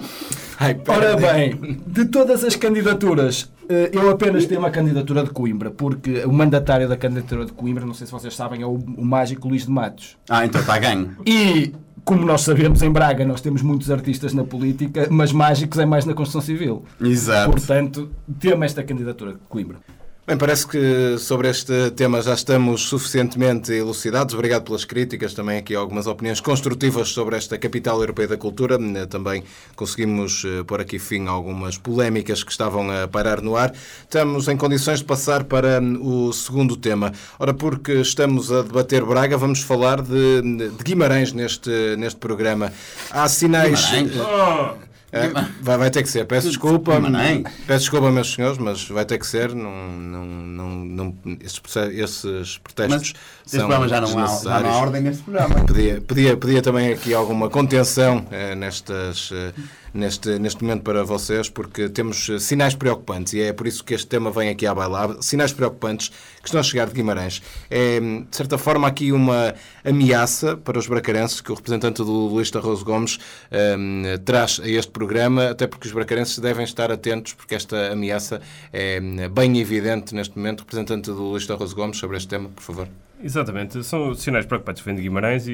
Ai, 0.61 0.79
Ora 0.87 1.17
bem, 1.17 1.81
de 1.87 2.05
todas 2.05 2.45
as 2.45 2.55
candidaturas, 2.57 3.51
eu 3.93 4.11
apenas 4.11 4.47
tenho 4.47 4.61
uma 4.61 4.71
candidatura 4.71 5.23
de 5.23 5.31
Coimbra, 5.31 5.71
porque 5.71 6.25
o 6.25 6.33
mandatário 6.33 6.89
da 6.89 6.97
candidatura 6.97 7.47
de 7.47 7.53
Coimbra, 7.53 7.85
não 7.85 7.95
sei 7.95 8.07
se 8.07 8.13
vocês 8.13 8.35
sabem, 8.35 8.63
é 8.63 8.67
o, 8.67 8.75
o 8.75 9.05
mágico 9.05 9.49
Luís 9.49 9.65
de 9.65 9.71
Matos. 9.71 10.17
Ah, 10.29 10.45
então 10.45 10.61
está 10.61 10.79
ganho. 10.79 11.17
E, 11.27 11.73
como 12.05 12.25
nós 12.25 12.43
sabemos, 12.43 12.83
em 12.83 12.91
Braga 12.91 13.25
nós 13.25 13.41
temos 13.41 13.63
muitos 13.63 13.91
artistas 13.91 14.33
na 14.35 14.45
política, 14.45 15.09
mas 15.11 15.33
mágicos 15.33 15.79
é 15.79 15.87
mais 15.87 16.05
na 16.05 16.15
construção 16.15 16.41
civil. 16.41 16.85
Exato. 17.01 17.51
Portanto, 17.51 18.11
temos 18.39 18.67
esta 18.67 18.83
candidatura 18.83 19.33
de 19.33 19.39
Coimbra. 19.49 19.79
Bem, 20.27 20.39
parece 20.39 20.67
que 20.67 21.19
sobre 21.19 21.51
este 21.51 21.91
tema 21.91 22.23
já 22.23 22.33
estamos 22.33 22.89
suficientemente 22.89 23.71
elucidados. 23.75 24.33
Obrigado 24.33 24.65
pelas 24.65 24.87
críticas, 24.87 25.35
também 25.35 25.59
aqui 25.59 25.75
algumas 25.75 26.07
opiniões 26.07 26.41
construtivas 26.41 27.11
sobre 27.11 27.37
esta 27.37 27.59
capital 27.59 28.01
europeia 28.01 28.29
da 28.29 28.39
cultura. 28.39 28.79
Eh, 28.81 29.05
Também 29.05 29.45
conseguimos 29.77 30.43
eh, 30.47 30.63
pôr 30.65 30.81
aqui 30.81 30.99
fim 30.99 31.27
a 31.27 31.31
algumas 31.31 31.77
polémicas 31.77 32.43
que 32.43 32.51
estavam 32.51 32.91
a 32.91 33.07
pairar 33.07 33.43
no 33.43 33.55
ar. 33.55 33.75
Estamos 34.01 34.49
em 34.49 34.57
condições 34.57 35.01
de 35.01 35.05
passar 35.05 35.45
para 35.45 35.79
hum, 35.79 36.29
o 36.29 36.33
segundo 36.33 36.75
tema. 36.75 37.13
Ora, 37.39 37.53
porque 37.53 37.93
estamos 37.93 38.51
a 38.51 38.63
debater 38.63 39.05
Braga, 39.05 39.37
vamos 39.37 39.61
falar 39.61 40.01
de, 40.01 40.41
de 40.41 40.85
Guimarães 40.85 41.35
neste, 41.35 41.97
neste 41.99 42.19
programa. 42.19 42.73
Há 43.11 43.29
sinais. 43.29 43.91
Guimarães? 43.91 44.17
Oh, 44.17 44.94
É, 45.15 45.29
vai, 45.61 45.79
vai 45.79 45.91
ter 45.91 46.03
que 46.03 46.09
ser. 46.09 46.25
Peço 46.27 46.49
desculpa. 46.49 46.97
Guimarães. 47.01 47.45
Peço 47.67 47.81
desculpa, 47.81 48.11
meus 48.11 48.35
senhores, 48.35 48.59
mas 48.59 48.89
vai 48.89 49.05
ter 49.05 49.19
que 49.19 49.27
ser. 49.27 49.55
Não, 49.55 49.71
não, 49.71 50.25
não, 50.25 50.69
não- 50.71 51.17
esses, 51.41 51.61
esses 51.93 52.59
protestos 52.59 52.89
Mas 52.91 53.03
este 53.47 53.57
são 53.57 53.61
programa 53.61 53.89
já 53.89 54.01
não, 54.01 54.19
há, 54.19 54.27
já 54.27 54.61
não 54.61 54.71
há 54.71 54.77
ordem 54.77 55.03
neste 55.03 55.23
programa. 55.23 55.55
Pedia, 55.65 56.01
pedia, 56.01 56.37
pedia 56.37 56.63
também 56.63 56.93
aqui 56.93 57.15
alguma 57.15 57.49
contenção 57.49 58.27
eh, 58.31 58.55
nestas, 58.55 59.31
eh, 59.33 59.53
neste, 59.95 60.39
neste 60.39 60.63
momento 60.63 60.83
para 60.83 61.05
vocês, 61.05 61.49
porque 61.49 61.89
temos 61.89 62.29
eh, 62.29 62.39
sinais 62.39 62.75
preocupantes 62.75 63.33
e 63.33 63.41
é 63.41 63.53
por 63.53 63.67
isso 63.67 63.85
que 63.85 63.95
este 63.95 64.09
tema 64.09 64.31
vem 64.31 64.51
aqui 64.51 64.67
à 64.67 64.75
baila. 64.75 65.05
Há 65.05 65.23
Sinais 65.23 65.53
preocupantes 65.53 66.09
que 66.09 66.47
estão 66.47 66.61
a 66.61 66.63
chegar 66.63 66.89
de 66.89 66.93
Guimarães. 66.93 67.41
É, 67.71 68.01
de 68.01 68.27
certa 68.31 68.59
forma, 68.59 68.89
aqui 68.89 69.13
uma 69.13 69.55
ameaça 69.85 70.57
para 70.57 70.79
os 70.79 70.87
bracarenses 70.87 71.41
que 71.41 71.53
o 71.53 71.55
representante 71.55 72.03
do 72.03 72.27
Luís 72.27 72.51
Tarroso 72.51 72.85
Gomes 72.85 73.19
eh, 73.51 74.19
traz 74.25 74.61
a 74.63 74.69
este 74.69 74.91
programa, 74.91 75.51
até 75.51 75.67
porque 75.67 75.87
os 75.87 75.93
bracarenses 75.93 76.39
devem 76.39 76.65
estar 76.65 76.91
atentos, 76.91 77.33
porque 77.33 77.55
esta 77.55 77.93
ameaça 77.93 78.41
é 78.73 78.97
eh, 78.97 79.29
bem 79.29 79.59
evidente 79.59 80.15
neste 80.15 80.37
momento. 80.37 80.61
Representante 80.61 81.11
do 81.11 81.23
Luís 81.23 81.47
Tarroso 81.47 81.75
Gomes, 81.77 81.97
sobre 81.97 82.17
este 82.17 82.29
tema, 82.29 82.49
por 82.49 82.63
favor. 82.63 82.89
Exatamente, 83.23 83.83
são 83.85 84.15
sinais 84.15 84.45
preocupantes 84.45 84.83
que 84.83 84.87
vêm 84.87 84.97
de 84.97 85.03
Guimarães 85.03 85.47
e, 85.47 85.53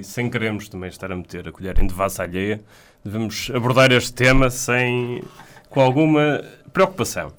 e 0.00 0.04
sem 0.04 0.28
queremos 0.28 0.68
também 0.68 0.88
estar 0.88 1.12
a 1.12 1.16
meter 1.16 1.46
a 1.46 1.52
colher 1.52 1.78
em 1.78 1.86
devassa 1.86 2.24
alheia, 2.24 2.60
devemos 3.04 3.50
abordar 3.54 3.92
este 3.92 4.12
tema 4.12 4.50
sem, 4.50 5.22
com 5.68 5.80
alguma 5.80 6.42
preocupação. 6.72 7.32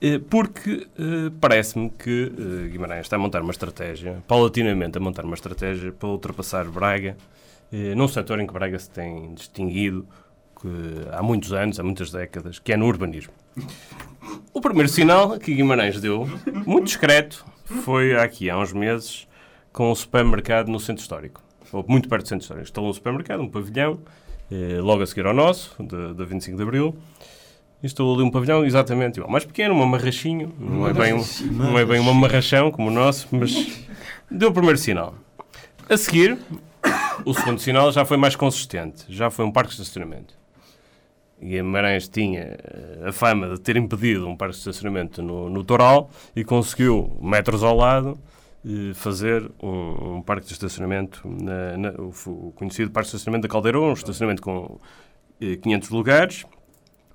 Eh, 0.00 0.18
Porque 0.18 0.86
eh, 0.98 1.30
parece-me 1.40 1.90
que 1.90 2.32
eh, 2.32 2.68
Guimarães 2.68 3.02
está 3.02 3.16
a 3.16 3.18
montar 3.18 3.42
uma 3.42 3.50
estratégia, 3.50 4.22
paulatinamente 4.26 4.96
a 4.96 5.00
montar 5.00 5.24
uma 5.24 5.34
estratégia 5.34 5.92
para 5.92 6.08
ultrapassar 6.08 6.64
Braga, 6.64 7.16
num 7.96 8.08
setor 8.08 8.40
em 8.40 8.46
que 8.48 8.52
Braga 8.52 8.76
se 8.80 8.90
tem 8.90 9.32
distinguido 9.32 10.04
há 11.12 11.22
muitos 11.22 11.52
anos, 11.52 11.78
há 11.78 11.84
muitas 11.84 12.10
décadas, 12.10 12.58
que 12.58 12.72
é 12.72 12.76
no 12.76 12.84
urbanismo. 12.84 13.32
O 14.52 14.60
primeiro 14.60 14.88
sinal 14.88 15.38
que 15.38 15.54
Guimarães 15.54 16.00
deu, 16.00 16.28
muito 16.66 16.86
discreto, 16.86 17.46
foi 17.84 18.16
aqui 18.16 18.50
há 18.50 18.58
uns 18.58 18.72
meses 18.72 19.28
com 19.72 19.92
um 19.92 19.94
supermercado 19.94 20.66
no 20.66 20.80
centro 20.80 21.00
histórico, 21.00 21.40
ou 21.70 21.84
muito 21.86 22.08
perto 22.08 22.24
do 22.24 22.28
centro 22.28 22.42
histórico. 22.42 22.66
Instalou 22.66 22.90
um 22.90 22.92
supermercado, 22.92 23.40
um 23.40 23.48
pavilhão, 23.48 24.00
logo 24.82 25.02
a 25.02 25.06
seguir 25.06 25.26
ao 25.26 25.34
nosso, 25.34 25.74
da 25.82 26.12
da 26.12 26.24
25 26.24 26.56
de 26.56 26.62
Abril. 26.62 26.96
Instalou 27.82 28.14
ali 28.14 28.22
um 28.22 28.30
pavilhão 28.30 28.64
exatamente 28.64 29.16
igual, 29.16 29.30
mais 29.30 29.44
pequeno, 29.44 29.74
uma 29.74 29.86
marrachinho, 29.86 30.52
não 30.58 30.86
é 30.86 30.92
bem, 30.92 31.14
um, 31.14 31.24
não 31.52 31.78
é 31.78 31.84
bem 31.84 31.98
uma 31.98 32.12
marrachão 32.12 32.70
como 32.70 32.88
o 32.88 32.90
nosso, 32.90 33.26
mas 33.30 33.86
deu 34.30 34.50
o 34.50 34.52
primeiro 34.52 34.76
sinal. 34.76 35.14
A 35.88 35.96
seguir, 35.96 36.36
o 37.24 37.32
segundo 37.32 37.58
sinal 37.58 37.90
já 37.90 38.04
foi 38.04 38.18
mais 38.18 38.36
consistente, 38.36 39.04
já 39.08 39.30
foi 39.30 39.46
um 39.46 39.50
parque 39.50 39.74
de 39.74 39.80
estacionamento. 39.80 40.34
Guimarães 41.42 42.06
tinha 42.06 42.42
eh, 42.42 43.04
a 43.08 43.12
fama 43.12 43.48
de 43.48 43.60
ter 43.60 43.76
impedido 43.76 44.28
um 44.28 44.36
parque 44.36 44.54
de 44.54 44.58
estacionamento 44.58 45.22
no, 45.22 45.48
no 45.48 45.64
Toral 45.64 46.10
e 46.36 46.44
conseguiu, 46.44 47.16
metros 47.20 47.62
ao 47.62 47.74
lado, 47.74 48.18
fazer 48.94 49.50
um, 49.62 50.22
parque 50.22 50.46
de 50.46 50.52
estacionamento, 50.52 51.22
na, 51.26 51.76
na- 51.78 51.90
o, 52.26 52.52
conhecido 52.54 52.90
parque 52.90 53.08
de 53.10 53.16
estacionamento 53.16 53.48
da 53.48 53.52
Caldeirão, 53.52 53.84
um 53.90 53.92
estacionamento 53.92 54.42
com 54.42 54.78
eh, 55.40 55.56
500 55.56 55.88
lugares, 55.90 56.44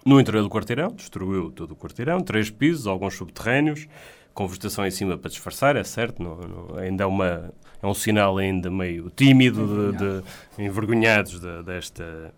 no 0.06 0.20
interior 0.20 0.42
do 0.44 0.50
quarteirão, 0.50 0.90
destruiu 0.92 1.52
todo 1.52 1.72
o 1.72 1.76
quarteirão, 1.76 2.22
três 2.22 2.50
pisos, 2.50 2.88
alguns 2.88 3.16
subterrâneos, 3.16 3.88
com 4.34 4.48
vegetação 4.48 4.86
em 4.86 4.92
cima 4.92 5.18
para 5.18 5.30
disfarçar, 5.30 5.76
é 5.76 5.84
certo, 5.84 6.22
não, 6.22 6.36
não- 6.38 6.78
ainda 6.78 7.04
é, 7.04 7.08
uma, 7.08 7.54
é 7.82 7.88
um 7.88 7.94
sinal 7.94 8.38
ainda 8.38 8.70
meio 8.70 9.10
tímido, 9.16 9.92
de, 9.94 9.98
de- 9.98 10.64
envergonhados 10.64 11.40
de- 11.40 11.64
desta 11.64 12.34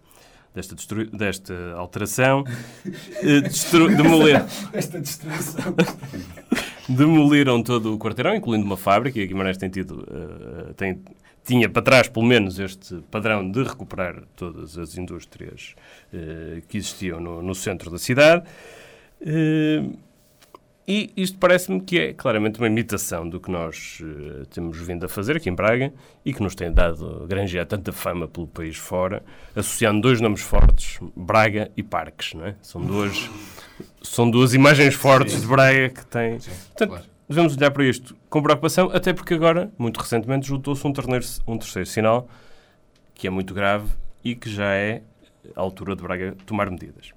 desta, 0.56 0.76
desta 1.14 1.54
alteração, 1.76 2.44
eh, 3.22 3.42
destru- 3.42 3.90
demolir- 3.96 4.44
Esta 4.74 5.00
destruição. 5.00 5.76
Demoliram 6.88 7.62
todo 7.62 7.94
o 7.94 7.98
quarteirão, 7.98 8.36
incluindo 8.36 8.66
uma 8.66 8.78
fábrica, 8.78 9.20
e 9.20 9.24
a 9.24 9.26
Guimarães 9.26 9.58
tem 9.58 9.70
tido, 9.70 10.08
eh, 10.10 10.74
tem, 10.74 11.02
tinha 11.44 11.70
para 11.70 11.82
trás, 11.82 12.08
pelo 12.08 12.26
menos, 12.26 12.60
este 12.60 12.96
padrão 13.12 13.50
de 13.50 13.64
recuperar 13.64 14.24
todas 14.36 14.78
as 14.78 14.98
indústrias 14.98 15.76
eh, 16.14 16.62
que 16.68 16.78
existiam 16.78 17.20
no, 17.20 17.42
no 17.42 17.56
centro 17.56 17.90
da 17.90 17.98
cidade. 17.98 18.44
Eh, 19.22 19.84
e 20.90 21.12
isto 21.18 21.38
parece-me 21.38 21.82
que 21.82 22.00
é 22.00 22.14
claramente 22.14 22.60
uma 22.60 22.68
imitação 22.68 23.28
do 23.28 23.42
que 23.42 23.52
nós 23.52 24.02
eh, 24.02 24.46
temos 24.50 24.78
vindo 24.80 25.06
a 25.06 25.10
fazer 25.10 25.36
aqui 25.36 25.50
em 25.50 25.54
Braga 25.54 25.92
e 26.24 26.34
que 26.34 26.42
nos 26.42 26.56
tem 26.56 26.72
dado, 26.72 27.26
granjear 27.28 27.66
tanta 27.66 27.92
fama 27.92 28.26
pelo 28.26 28.48
país 28.48 28.78
fora, 28.78 29.22
associando 29.54 30.00
dois 30.00 30.22
nomes 30.22 30.40
fortes, 30.40 30.98
Braga 31.14 31.70
e 31.76 31.84
Parques, 31.84 32.34
não 32.34 32.46
é? 32.46 32.56
São 32.62 32.82
duas, 32.82 33.30
são 34.02 34.30
duas 34.30 34.54
imagens 34.54 34.94
fortes 34.94 35.42
de 35.42 35.48
Braga 35.48 35.90
que 35.90 36.06
têm... 36.06 36.40
Portanto, 36.40 36.90
claro. 36.90 37.06
devemos 37.28 37.56
olhar 37.58 37.72
para 37.72 37.86
isto 37.86 38.16
com 38.30 38.42
preocupação, 38.42 38.90
até 38.94 39.14
porque 39.14 39.34
agora, 39.34 39.72
muito 39.78 40.00
recentemente, 40.00 40.48
juntou-se 40.48 40.86
um, 40.86 40.94
terneiro- 40.94 41.26
um 41.48 41.58
terceiro 41.58 41.88
sinal 41.88 42.28
que 43.14 43.28
é 43.28 43.30
muito 43.30 43.54
grave 43.54 43.88
e 44.24 44.36
que 44.36 44.50
já 44.50 44.74
é 44.74 45.02
a 45.56 45.62
altura 45.62 45.96
de 45.96 46.04
Braga 46.04 46.36
tomar 46.46 46.70
medidas. 46.70 47.12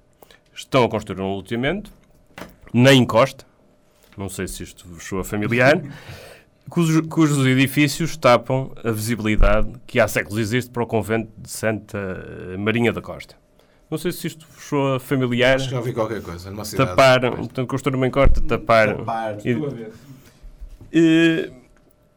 Estão 0.53 0.83
a 0.83 0.89
construir 0.89 1.21
um 1.21 1.35
loteamento 1.35 1.91
na 2.73 2.93
encosta, 2.93 3.45
não 4.17 4.29
sei 4.29 4.47
se 4.47 4.63
isto 4.63 4.87
vos 4.87 5.03
soa 5.03 5.23
familiar, 5.23 5.81
cujos, 6.69 7.05
cujos 7.07 7.45
edifícios 7.45 8.17
tapam 8.17 8.71
a 8.83 8.91
visibilidade 8.91 9.71
que 9.85 9.99
há 9.99 10.07
séculos 10.07 10.39
existe 10.39 10.71
para 10.71 10.83
o 10.83 10.87
convento 10.87 11.31
de 11.37 11.49
Santa 11.49 11.97
Marinha 12.57 12.91
da 12.91 13.01
Costa. 13.01 13.35
Não 13.91 13.97
sei 13.97 14.11
se 14.13 14.25
isto 14.27 14.47
soa 14.57 14.99
familiar. 15.01 15.55
Acho 15.57 15.65
que 15.65 15.71
já 15.71 15.77
ouvi 15.77 15.91
qualquer 15.93 16.21
coisa 16.21 16.49
numa 16.49 16.63
cidade. 16.63 16.89
Tapar, 16.91 17.19
portanto, 17.35 17.67
construir 17.67 17.95
uma 17.97 18.07
encosta, 18.07 18.39
tapar. 18.41 18.95
E- 19.43 19.53
ver. 19.53 19.91
Eh, 20.93 21.51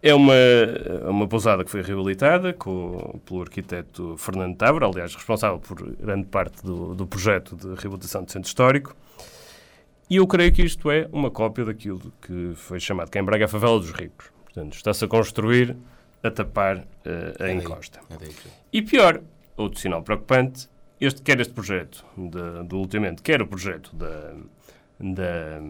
É 0.07 0.14
uma, 0.14 0.35
é 0.35 1.09
uma 1.09 1.26
pousada 1.26 1.64
que 1.64 1.71
foi 1.71 1.81
reabilitada 1.81 2.52
com, 2.52 3.19
pelo 3.25 3.40
arquiteto 3.40 4.16
Fernando 4.19 4.54
Távora, 4.54 4.87
aliás, 4.87 5.14
responsável 5.14 5.59
por 5.59 5.81
grande 5.97 6.26
parte 6.26 6.62
do, 6.62 6.95
do 6.95 7.07
projeto 7.07 7.57
de 7.57 7.69
reabilitação 7.81 8.23
do 8.23 8.31
centro 8.31 8.47
histórico. 8.47 8.95
E 10.11 10.16
eu 10.16 10.26
creio 10.26 10.52
que 10.52 10.61
isto 10.62 10.90
é 10.90 11.09
uma 11.11 11.31
cópia 11.31 11.64
daquilo 11.64 12.12
que 12.21 12.52
foi 12.54 12.78
chamado 12.78 13.11
cá 13.11 13.19
em 13.19 13.25
Braga 13.25 13.47
a 13.47 13.49
favela 13.49 13.81
dos 13.81 13.93
ricos. 13.93 14.26
Portanto, 14.45 14.75
está-se 14.75 15.02
a 15.07 15.09
construir 15.09 15.75
a 16.23 16.31
tapar 16.31 16.85
eh, 17.07 17.35
a 17.40 17.43
daí. 17.45 17.57
encosta. 17.57 17.99
É 18.11 18.28
E 18.71 18.83
pior, 18.83 19.23
outro 19.57 19.81
sinal 19.81 20.02
preocupante, 20.02 20.69
este, 21.04 21.23
quer 21.23 21.40
este 21.40 21.52
projeto 21.52 22.04
da- 22.16 22.62
do 22.62 22.76
loteamento, 22.78 23.23
quer 23.23 23.40
o 23.42 23.46
projeto 23.46 23.94
da, 23.94 24.34
da- 25.00 25.61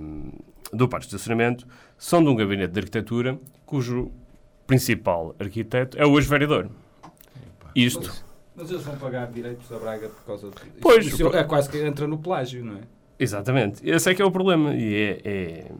do 0.73 0.88
parque 0.88 1.07
de 1.09 1.14
estacionamento, 1.14 1.67
são 1.99 2.23
de 2.23 2.29
um 2.31 2.35
gabinete 2.37 2.73
de 2.73 2.79
arquitetura 2.81 3.38
cujo 3.67 4.11
principal 4.67 5.35
arquiteto 5.38 5.97
é 6.00 6.07
o 6.07 6.19
ex-vereador. 6.19 6.69
Isto, 7.75 8.12
Mas 8.57 8.71
eles 8.71 8.83
vão 8.85 8.97
pagar 8.97 9.26
direitos 9.31 9.71
a 9.73 9.79
Braga 9.79 10.09
por 10.09 10.25
causa 10.25 10.49
de. 10.49 10.55
Pois, 10.81 11.07
Isso 11.07 11.26
é 11.37 11.45
quase 11.45 11.69
que 11.69 11.79
entra 11.85 12.07
no 12.07 12.19
plágio, 12.19 12.64
não 12.64 12.76
é? 12.76 12.81
exatamente, 13.19 13.88
esse 13.88 14.11
é 14.11 14.14
que 14.14 14.23
é 14.23 14.25
o 14.25 14.31
problema. 14.31 14.75
E 14.75 14.95
é, 14.95 15.21
é, 15.25 15.73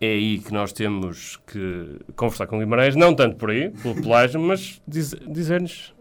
é 0.00 0.06
aí 0.12 0.38
que 0.40 0.52
nós 0.52 0.72
temos 0.72 1.36
que 1.46 1.98
conversar 2.16 2.46
com 2.48 2.58
Guimarães, 2.58 2.96
não 2.96 3.14
tanto 3.14 3.36
por 3.36 3.50
aí, 3.50 3.70
pelo 3.70 3.94
plágio, 4.02 4.40
mas 4.40 4.82
diz- 4.86 5.14
dizer-nos 5.28 5.94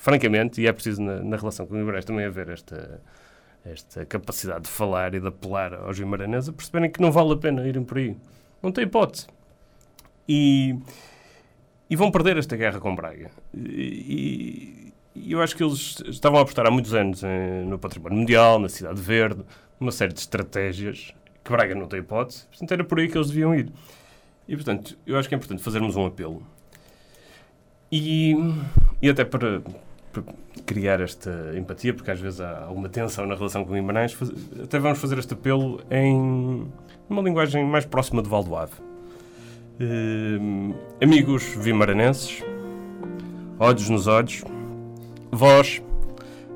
francamente, 0.00 0.60
e 0.60 0.66
é 0.66 0.72
preciso 0.72 1.02
na, 1.02 1.22
na 1.22 1.36
relação 1.36 1.66
com 1.66 1.74
o 1.74 1.76
Guimarães 1.78 2.04
também 2.04 2.24
haver 2.24 2.48
esta, 2.48 3.00
esta 3.64 4.06
capacidade 4.06 4.62
de 4.64 4.70
falar 4.70 5.14
e 5.14 5.20
de 5.20 5.26
apelar 5.28 5.74
aos 5.74 5.98
guimaranenses 5.98 6.48
a 6.48 6.52
perceberem 6.52 6.90
que 6.90 7.00
não 7.00 7.12
vale 7.12 7.32
a 7.34 7.36
pena 7.36 7.66
irem 7.68 7.84
por 7.84 7.98
aí. 7.98 8.16
Não 8.62 8.72
tem 8.72 8.84
hipótese. 8.84 9.26
E, 10.28 10.76
e 11.88 11.96
vão 11.96 12.10
perder 12.10 12.36
esta 12.36 12.56
guerra 12.56 12.80
com 12.80 12.94
Braga. 12.94 13.30
E, 13.54 14.92
e 15.14 15.32
eu 15.32 15.42
acho 15.42 15.56
que 15.56 15.62
eles 15.62 16.02
estavam 16.06 16.38
a 16.38 16.42
apostar 16.42 16.66
há 16.66 16.70
muitos 16.70 16.94
anos 16.94 17.22
em- 17.22 17.66
no 17.66 17.78
património 17.78 18.18
mundial, 18.18 18.58
na 18.58 18.68
Cidade 18.68 19.00
Verde, 19.00 19.42
uma 19.78 19.92
série 19.92 20.12
de 20.12 20.20
estratégias 20.20 21.12
que 21.44 21.50
Braga 21.50 21.74
não 21.74 21.86
tem 21.86 22.00
hipótese. 22.00 22.46
Portanto, 22.46 22.72
era 22.72 22.84
por 22.84 22.98
aí 23.00 23.08
que 23.08 23.18
eles 23.18 23.28
deviam 23.28 23.54
ir. 23.54 23.70
E, 24.48 24.54
portanto, 24.56 24.96
eu 25.06 25.18
acho 25.18 25.28
que 25.28 25.34
é 25.34 25.38
importante 25.38 25.62
fazermos 25.62 25.96
um 25.96 26.06
apelo. 26.06 26.42
E, 27.90 28.34
e 29.02 29.08
até 29.10 29.24
para, 29.24 29.60
para 29.60 29.72
criar 30.66 31.00
esta 31.00 31.52
empatia, 31.56 31.94
porque 31.94 32.10
às 32.10 32.20
vezes 32.20 32.40
há 32.40 32.64
alguma 32.64 32.88
tensão 32.88 33.26
na 33.26 33.34
relação 33.34 33.64
com 33.64 33.72
o 33.72 33.74
Guimarães, 33.74 34.16
até 34.62 34.78
vamos 34.78 34.98
fazer 34.98 35.18
este 35.18 35.34
apelo 35.34 35.80
em 35.90 36.66
uma 37.08 37.22
linguagem 37.22 37.64
mais 37.64 37.84
próxima 37.84 38.22
de 38.22 38.28
Valdoave. 38.28 38.72
Hum, 39.80 40.74
amigos 41.02 41.42
vimaranenses, 41.56 42.42
olhos 43.58 43.88
nos 43.88 44.06
olhos, 44.06 44.44
vós 45.32 45.82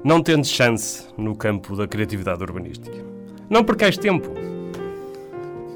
não 0.04 0.22
tendes 0.22 0.50
chance 0.50 1.06
no 1.16 1.34
campo 1.34 1.74
da 1.74 1.88
criatividade 1.88 2.42
urbanística. 2.42 2.96
Não 3.48 3.64
percais 3.64 3.96
tempo. 3.96 4.28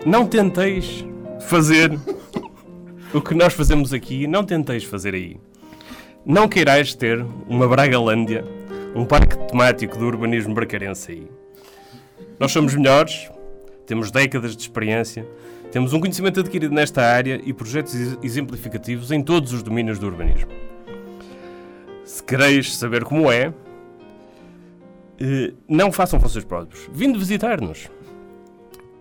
Não 0.05 0.27
tenteis 0.27 1.05
fazer 1.41 1.99
o 3.15 3.21
que 3.21 3.35
nós 3.35 3.55
fazemos 3.55 3.93
aqui, 3.93 4.27
não 4.27 4.45
tenteis 4.45 4.85
fazer 4.85 5.15
aí. 5.15 5.41
Não 6.25 6.49
queirais 6.49 6.95
ter 6.95 7.25
uma 7.49 7.67
Bragalândia, 7.67 8.45
um 8.95 9.05
parque 9.05 9.37
temático 9.47 9.97
do 9.97 10.07
urbanismo 10.07 10.55
bracarense 10.55 11.13
aí. 11.13 11.31
Nós 12.39 12.53
somos 12.53 12.75
melhores, 12.75 13.31
temos 13.87 14.11
décadas 14.11 14.55
de 14.55 14.63
experiência, 14.63 15.27
temos 15.73 15.93
um 15.93 16.01
conhecimento 16.01 16.41
adquirido 16.41 16.75
nesta 16.75 17.03
área 17.03 17.41
e 17.45 17.53
projetos 17.53 17.95
ex- 17.95 18.19
exemplificativos 18.23 19.11
em 19.11 19.23
todos 19.23 19.53
os 19.53 19.63
domínios 19.63 19.99
do 19.99 20.07
urbanismo. 20.07 20.51
Se 22.05 22.23
quereis 22.23 22.77
saber 22.77 23.05
como 23.05 23.31
é, 23.31 23.53
eh, 25.21 25.53
não 25.69 25.93
façam 25.93 26.19
vocês 26.19 26.45
próprios. 26.45 26.89
Vindo 26.93 27.19
visitar-nos. 27.19 27.91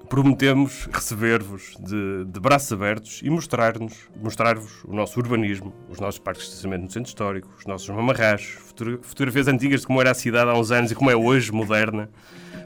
Prometemos 0.09 0.87
receber-vos 0.91 1.75
de, 1.79 2.23
de 2.25 2.39
braços 2.39 2.71
abertos 2.71 3.19
e 3.23 3.29
mostrar-nos, 3.29 3.93
mostrar-vos 4.15 4.83
o 4.85 4.93
nosso 4.93 5.19
urbanismo, 5.19 5.73
os 5.89 5.99
nossos 5.99 6.17
parques 6.17 6.43
de 6.43 6.49
estacionamento 6.49 6.85
no 6.85 6.91
centro 6.91 7.09
histórico, 7.09 7.49
os 7.59 7.65
nossos 7.65 7.89
mamarrachos, 7.89 8.47
fotogra- 8.67 8.99
fotografias 9.01 9.47
antigas 9.49 9.81
de 9.81 9.87
como 9.87 9.99
era 9.99 10.11
a 10.11 10.13
cidade 10.13 10.49
há 10.49 10.53
uns 10.53 10.71
anos 10.71 10.91
e 10.91 10.95
como 10.95 11.11
é 11.11 11.15
hoje, 11.15 11.51
moderna. 11.51 12.09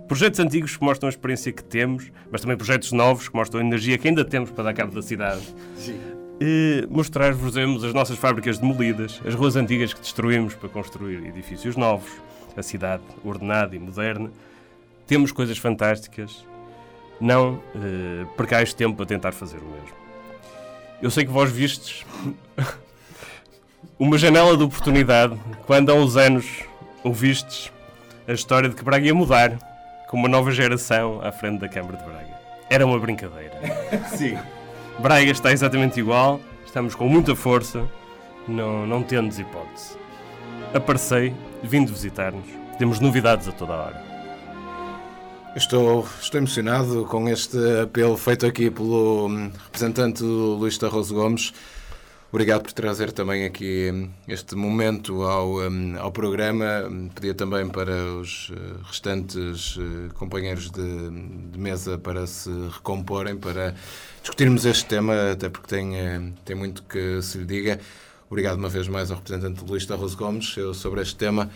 Projetos 0.08 0.40
antigos 0.40 0.78
que 0.78 0.84
mostram 0.84 1.08
a 1.08 1.10
experiência 1.10 1.52
que 1.52 1.64
temos, 1.64 2.12
mas 2.32 2.42
também 2.42 2.56
projetos 2.58 2.92
novos 2.92 3.28
que 3.28 3.36
mostram 3.36 3.60
a 3.60 3.64
energia 3.64 3.98
que 3.98 4.08
ainda 4.08 4.24
temos 4.24 4.52
para 4.52 4.66
dar 4.66 4.74
cabo 4.74 4.94
da 4.94 5.02
cidade. 5.02 5.42
E 6.40 6.86
Mostrar-vos 6.90 7.56
as 7.58 7.94
nossas 7.94 8.18
fábricas 8.18 8.58
demolidas, 8.60 9.20
as 9.26 9.34
ruas 9.34 9.56
antigas 9.56 9.94
que 9.94 10.00
destruímos 10.02 10.54
para 10.54 10.70
construir 10.70 11.26
edifícios 11.26 11.76
novos, 11.76 12.10
a 12.56 12.62
cidade 12.62 13.04
ordenada 13.24 13.76
e 13.76 13.80
moderna. 13.80 14.32
Temos 15.08 15.32
coisas 15.32 15.58
fantásticas. 15.58 16.46
Não 17.22 17.62
eh, 17.76 18.26
percais 18.36 18.74
tempo 18.74 19.02
a 19.04 19.06
tentar 19.06 19.32
fazer 19.32 19.60
o 19.60 19.66
mesmo. 19.66 19.96
Eu 21.02 21.12
sei 21.12 21.24
que 21.24 21.32
vós 21.32 21.52
vistes 21.52 22.04
uma 23.98 24.18
janela 24.18 24.58
de 24.58 24.64
oportunidade 24.64 25.40
quando 25.68 25.92
há 25.92 25.94
uns 25.94 26.18
anos 26.18 26.64
ouvistes 27.04 27.72
a 28.28 28.34
história 28.34 28.68
de 28.68 28.76
que 28.76 28.84
Braga 28.84 29.06
ia 29.06 29.14
mudar 29.14 29.58
com 30.10 30.18
uma 30.18 30.28
nova 30.28 30.52
geração 30.52 31.22
à 31.24 31.32
frente 31.32 31.60
da 31.60 31.70
Câmara 31.70 31.98
de 31.98 32.04
Braga. 32.04 32.40
Era 32.70 32.86
uma 32.86 33.00
brincadeira. 33.00 33.54
Sim. 34.18 34.38
Braga 35.00 35.32
está 35.32 35.52
exatamente 35.52 36.00
igual, 36.00 36.40
estamos 36.66 36.96
com 36.96 37.08
muita 37.08 37.36
força, 37.36 37.88
não, 38.48 38.86
não 38.86 39.04
temos 39.04 39.40
hipótese. 39.40 39.98
Aparecei, 40.74 41.34
vindo 41.64 41.92
visitar-nos, 41.92 42.46
temos 42.78 43.00
novidades 43.00 43.48
a 43.48 43.52
toda 43.52 43.74
a 43.74 43.78
hora. 43.78 44.11
Estou, 45.54 46.08
estou 46.22 46.38
emocionado 46.38 47.06
com 47.08 47.28
este 47.28 47.58
apelo 47.82 48.16
feito 48.16 48.46
aqui 48.46 48.72
pelo 48.72 49.28
hum, 49.28 49.52
representante 49.66 50.24
Luís 50.24 50.78
Tarroso 50.78 51.14
Gomes. 51.14 51.52
Obrigado 52.32 52.62
por 52.62 52.72
trazer 52.72 53.12
também 53.12 53.44
aqui 53.44 53.92
hum, 53.94 54.10
este 54.30 54.56
momento 54.56 55.24
ao, 55.24 55.58
hum, 55.58 55.98
ao 56.00 56.10
programa. 56.10 56.90
Pedia 57.14 57.34
também 57.34 57.68
para 57.68 57.92
os 58.14 58.50
eh, 58.56 58.78
restantes 58.86 59.78
eh, 59.78 60.14
companheiros 60.14 60.72
de, 60.72 61.10
de 61.52 61.60
mesa 61.60 61.98
para 61.98 62.26
se 62.26 62.50
recomporem, 62.72 63.36
para 63.36 63.76
discutirmos 64.22 64.66
este 64.66 64.86
tema, 64.86 65.34
até 65.34 65.50
porque 65.50 65.68
tem, 65.68 65.98
eh, 65.98 66.32
tem 66.46 66.56
muito 66.56 66.82
que 66.84 67.22
se 67.22 67.40
lhe 67.40 67.46
diga. 67.46 67.78
Obrigado 68.30 68.58
uma 68.58 68.70
vez 68.70 68.88
mais 68.88 69.12
ao 69.12 69.18
representante 69.18 69.66
Luís 69.66 69.86
Tarroso 69.86 70.16
Gomes 70.16 70.56
sobre 70.76 71.02
este 71.02 71.18
tema. 71.18 71.52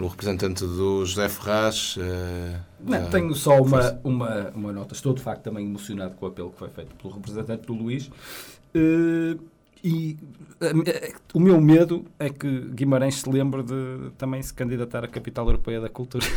O 0.00 0.06
representante 0.06 0.64
do 0.64 1.04
José 1.04 1.28
Ferraz. 1.28 1.96
eh, 2.00 2.58
Não, 2.80 2.98
já- 3.00 3.08
tenho 3.10 3.34
só 3.34 3.60
uma, 3.60 4.00
uma, 4.02 4.50
uma 4.54 4.72
nota. 4.72 4.94
Estou, 4.94 5.12
de 5.12 5.20
facto, 5.22 5.42
também 5.42 5.66
emocionado 5.66 6.14
com 6.14 6.24
o 6.24 6.28
apelo 6.28 6.50
que 6.50 6.58
foi 6.58 6.70
feito 6.70 6.94
pelo 6.96 7.12
representante 7.14 7.66
do 7.66 7.74
Luís. 7.74 8.10
Eh, 8.74 9.36
E 9.82 10.18
eh, 10.60 11.12
o 11.32 11.40
meu 11.40 11.58
medo 11.60 12.04
é 12.18 12.28
que 12.28 12.60
Guimarães 12.74 13.14
se 13.22 13.30
lembre 13.30 13.62
de 13.62 14.10
também 14.18 14.42
se 14.42 14.52
candidatar 14.52 15.02
à 15.04 15.08
capital 15.08 15.46
europeia 15.46 15.80
da 15.80 15.88
cultura. 15.88 16.26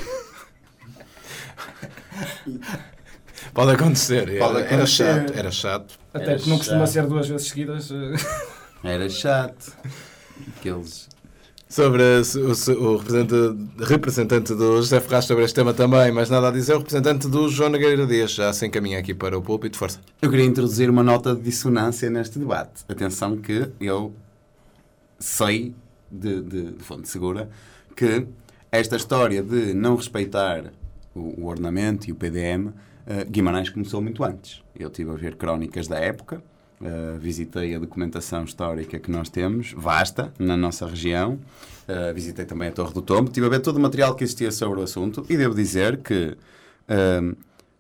Pode 3.54 3.72
acontecer. 3.72 4.30
Era, 4.30 4.40
Pode 4.40 4.58
era 4.60 4.76
acontecer. 4.76 5.06
chato. 5.28 5.38
Era 5.38 5.52
chato. 5.52 6.00
Até 6.14 6.26
Era 6.26 6.36
porque 6.36 6.50
não 6.50 6.58
costuma 6.58 6.80
chato. 6.86 6.94
ser 6.94 7.08
duas 7.08 7.28
vezes 7.28 7.48
seguidas. 7.48 7.90
Era 8.84 9.10
chato. 9.10 9.74
Aqueles. 10.58 11.10
Sobre 11.74 12.04
o, 12.20 12.24
se- 12.54 12.72
o 12.72 12.98
representante, 13.80 14.54
do 14.54 14.76
José 14.76 15.00
Ferraz 15.00 15.26
sobre 15.26 15.44
este 15.44 15.56
tema 15.56 15.74
também, 15.74 16.12
mas 16.12 16.30
nada 16.30 16.50
a 16.50 16.52
dizer, 16.52 16.76
o 16.76 16.78
representante 16.78 17.28
do 17.28 17.50
João 17.50 17.72
Nogueira 17.72 18.06
Dias 18.06 18.30
já 18.36 18.54
se 18.54 18.68
encaminha 18.68 19.00
aqui 19.00 19.12
para 19.12 19.36
o 19.36 19.42
púlpito. 19.42 19.80
Força. 19.80 20.00
Eu 20.22 20.30
queria 20.30 20.46
introduzir 20.46 20.88
uma 20.88 21.02
nota 21.02 21.34
de 21.34 21.42
dissonância 21.42 22.12
neste 22.12 22.38
debate. 22.38 22.84
Atenção 22.88 23.38
que 23.38 23.72
eu 23.82 24.14
sei 25.18 25.74
de, 26.12 26.44
de, 26.44 26.72
de 26.74 26.84
fonte 26.84 27.10
segura 27.10 27.50
que 27.96 28.28
esta 28.72 28.96
história 28.96 29.42
de 29.42 29.74
não 29.74 29.96
respeitar 29.96 30.72
o, 31.16 31.42
o 31.42 31.46
ornamento 31.48 32.08
e 32.08 32.12
o 32.12 32.16
PDM, 32.16 32.72
eh, 33.08 33.26
Guimarães 33.28 33.72
começou 33.72 34.00
muito 34.00 34.24
antes. 34.24 34.62
Eu 34.78 34.90
estive 34.90 35.10
a 35.10 35.16
ver 35.16 35.38
crónicas 35.38 35.88
da 35.88 35.98
época, 35.98 36.44
eh, 36.82 37.18
visitei 37.20 37.76
a 37.76 37.80
documentação 37.80 38.44
histórica 38.44 39.00
que 39.00 39.12
nós 39.12 39.30
temos, 39.30 39.74
vasta, 39.76 40.34
na 40.40 40.56
nossa 40.58 40.86
região, 40.88 41.40
eh, 41.88 42.14
visitei 42.14 42.46
também 42.46 42.70
a 42.70 42.72
Torre 42.72 42.94
do 42.94 43.02
Tombo, 43.02 43.26
estive 43.30 43.46
a 43.46 43.50
ver 43.50 43.60
todo 43.60 43.78
o 43.78 43.80
material 43.80 44.16
que 44.16 44.24
existia 44.24 44.52
sobre 44.52 44.80
o 44.80 44.84
assunto 44.84 45.26
e 45.30 45.36
devo 45.38 45.54
dizer 45.56 45.98
que 45.98 46.36
eh, 46.88 47.22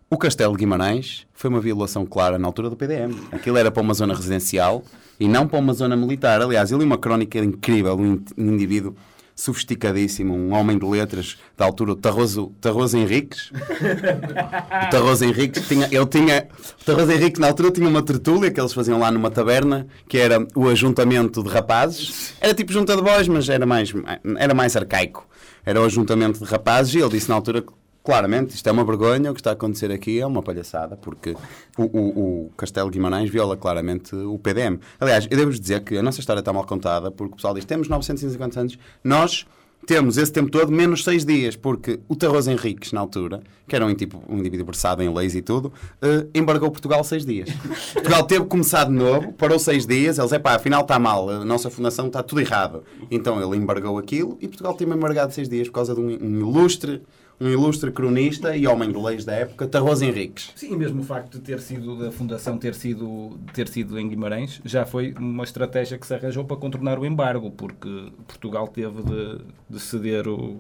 o 0.09 0.17
Castelo 0.17 0.53
de 0.53 0.59
Guimarães 0.59 1.25
foi 1.33 1.49
uma 1.49 1.59
violação 1.59 2.05
clara 2.05 2.37
na 2.37 2.47
altura 2.47 2.69
do 2.69 2.75
PDM. 2.75 3.13
Aquilo 3.31 3.57
era 3.57 3.71
para 3.71 3.81
uma 3.81 3.93
zona 3.93 4.13
residencial 4.13 4.83
e 5.19 5.27
não 5.27 5.47
para 5.47 5.57
uma 5.59 5.73
zona 5.73 5.95
militar. 5.95 6.41
Aliás, 6.41 6.71
eu 6.71 6.77
li 6.77 6.83
uma 6.85 6.97
crónica 6.97 7.39
incrível, 7.39 7.99
in- 8.05 8.23
um 8.37 8.53
indivíduo 8.53 8.95
sofisticadíssimo, 9.35 10.33
um 10.33 10.53
homem 10.53 10.77
de 10.77 10.85
letras 10.85 11.37
da 11.57 11.65
altura, 11.65 11.93
o 11.93 11.95
Tarroso, 11.95 12.51
Tarroso 12.61 12.97
Henriques. 12.97 13.51
O 13.51 14.89
Tarroso 14.91 15.25
Henriques 15.25 15.67
tinha, 15.67 15.87
ele 15.91 16.05
tinha, 16.05 16.47
o 16.81 16.85
Tarroso 16.85 17.11
Henriques 17.11 17.39
na 17.39 17.47
altura 17.47 17.71
tinha 17.71 17.87
uma 17.87 18.01
tertúlia 18.01 18.51
que 18.51 18.59
eles 18.59 18.73
faziam 18.73 18.99
lá 18.99 19.11
numa 19.11 19.31
taberna, 19.31 19.87
que 20.07 20.17
era 20.17 20.45
o 20.55 20.67
ajuntamento 20.67 21.43
de 21.43 21.49
rapazes. 21.49 22.33
Era 22.39 22.53
tipo 22.53 22.71
junta 22.71 22.95
de 22.95 23.01
boys, 23.01 23.27
mas 23.27 23.49
era 23.49 23.65
mais, 23.65 23.93
era 24.37 24.53
mais 24.53 24.75
arcaico. 24.75 25.27
Era 25.65 25.81
o 25.81 25.85
ajuntamento 25.85 26.39
de 26.39 26.45
rapazes 26.45 26.93
e 26.95 26.99
ele 26.99 27.09
disse 27.09 27.29
na 27.29 27.35
altura 27.35 27.61
que, 27.61 27.71
claramente, 28.03 28.53
isto 28.53 28.67
é 28.67 28.71
uma 28.71 28.83
vergonha, 28.83 29.31
o 29.31 29.33
que 29.33 29.39
está 29.39 29.51
a 29.51 29.53
acontecer 29.53 29.91
aqui 29.91 30.19
é 30.19 30.25
uma 30.25 30.43
palhaçada, 30.43 30.97
porque 30.97 31.35
o, 31.77 31.83
o, 31.83 32.45
o 32.45 32.51
Castelo 32.57 32.89
Guimarães 32.89 33.29
viola 33.29 33.55
claramente 33.55 34.13
o 34.15 34.37
PDM. 34.37 34.79
Aliás, 34.99 35.27
eu 35.31 35.37
devo 35.37 35.51
dizer 35.51 35.81
que 35.83 35.97
a 35.97 36.03
nossa 36.03 36.19
história 36.19 36.41
está 36.41 36.51
mal 36.51 36.65
contada, 36.65 37.09
porque 37.09 37.33
o 37.33 37.35
pessoal 37.37 37.53
diz, 37.53 37.63
temos 37.63 37.87
950 37.87 38.59
anos, 38.59 38.77
nós 39.03 39.45
temos 39.85 40.17
esse 40.17 40.31
tempo 40.31 40.49
todo 40.49 40.71
menos 40.71 41.03
seis 41.03 41.25
dias, 41.25 41.55
porque 41.55 41.99
o 42.07 42.15
Tarroso 42.15 42.49
Henriques, 42.49 42.91
na 42.93 43.01
altura, 43.01 43.41
que 43.67 43.75
era 43.75 43.85
um, 43.85 43.93
tipo, 43.93 44.21
um 44.29 44.37
indivíduo 44.37 44.65
versado 44.65 45.03
em 45.03 45.13
leis 45.13 45.35
e 45.35 45.41
tudo, 45.41 45.73
eh, 46.01 46.25
embargou 46.33 46.71
Portugal 46.71 47.03
seis 47.03 47.25
dias. 47.25 47.49
Portugal 47.93 48.23
teve 48.23 48.43
que 48.43 48.49
começar 48.49 48.85
de 48.85 48.91
novo, 48.91 49.33
parou 49.33 49.59
seis 49.59 49.85
dias, 49.85 50.17
eles, 50.17 50.31
epá, 50.31 50.55
afinal 50.55 50.81
está 50.81 50.97
mal, 50.97 51.29
a 51.29 51.45
nossa 51.45 51.69
fundação 51.69 52.07
está 52.07 52.23
tudo 52.23 52.39
errado. 52.41 52.83
Então 53.11 53.41
ele 53.41 53.61
embargou 53.61 53.97
aquilo 53.97 54.37
e 54.39 54.47
Portugal 54.47 54.73
teve 54.73 54.93
embargado 54.93 55.33
seis 55.33 55.49
dias 55.49 55.67
por 55.67 55.75
causa 55.75 55.93
de 55.93 55.99
um, 55.99 56.07
um 56.07 56.39
ilustre, 56.39 57.01
um 57.41 57.49
ilustre 57.49 57.91
cronista 57.91 58.55
e 58.55 58.65
homem 58.67 58.91
de 58.91 58.97
leis 58.97 59.25
da 59.25 59.33
época, 59.33 59.67
Tarroso 59.67 60.05
Henriques. 60.05 60.51
Sim, 60.55 60.73
e 60.73 60.77
mesmo 60.77 61.01
o 61.01 61.03
facto 61.03 61.33
de 61.33 61.41
ter 61.41 61.59
sido 61.59 61.97
da 61.97 62.11
fundação 62.11 62.57
ter 62.57 62.73
sido 62.75 63.37
ter 63.53 63.67
sido 63.67 63.99
em 63.99 64.07
Guimarães 64.07 64.61
já 64.63 64.85
foi 64.85 65.13
uma 65.19 65.43
estratégia 65.43 65.97
que 65.97 66.05
se 66.07 66.13
arranjou 66.13 66.45
para 66.45 66.55
contornar 66.57 66.97
o 66.99 67.05
embargo, 67.05 67.51
porque 67.51 68.11
Portugal 68.27 68.67
teve 68.67 69.01
de, 69.03 69.41
de 69.69 69.79
ceder 69.79 70.27
o- 70.27 70.59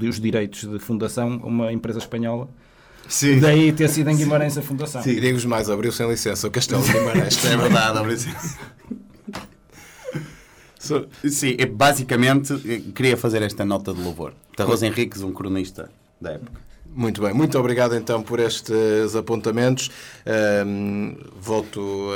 os 0.00 0.20
direitos 0.20 0.64
de 0.68 0.78
fundação 0.78 1.40
a 1.42 1.46
uma 1.46 1.72
empresa 1.72 1.98
espanhola. 2.00 2.48
Sim. 3.08 3.40
Daí 3.40 3.72
ter 3.72 3.88
sido 3.88 4.10
em 4.10 4.16
Guimarães 4.16 4.56
a 4.58 4.62
fundação. 4.62 5.00
E 5.06 5.20
digo-vos 5.20 5.44
mais, 5.44 5.70
abriu 5.70 5.90
sem 5.90 6.08
licença 6.08 6.46
o 6.46 6.50
Castelo 6.50 6.82
de 6.82 6.92
Guimarães. 6.92 7.44
É 7.44 7.56
verdade, 7.56 7.94
Fabrício. 7.98 8.30
So- 10.78 11.06
Sim, 11.28 11.56
é, 11.58 11.66
basicamente 11.66 12.52
eh, 12.66 12.80
queria 12.94 13.16
fazer 13.16 13.42
esta 13.42 13.64
nota 13.64 13.92
de 13.92 14.00
louvor. 14.00 14.32
Tarroso 14.56 14.84
Henriques, 14.84 15.22
um 15.22 15.32
cronista 15.32 15.90
da 16.20 16.32
época. 16.32 16.69
Muito 16.92 17.22
bem, 17.22 17.32
muito 17.32 17.56
obrigado 17.56 17.94
então 17.94 18.20
por 18.20 18.40
estes 18.40 19.14
apontamentos. 19.14 19.90
Ahm, 20.26 21.14
volto 21.40 22.10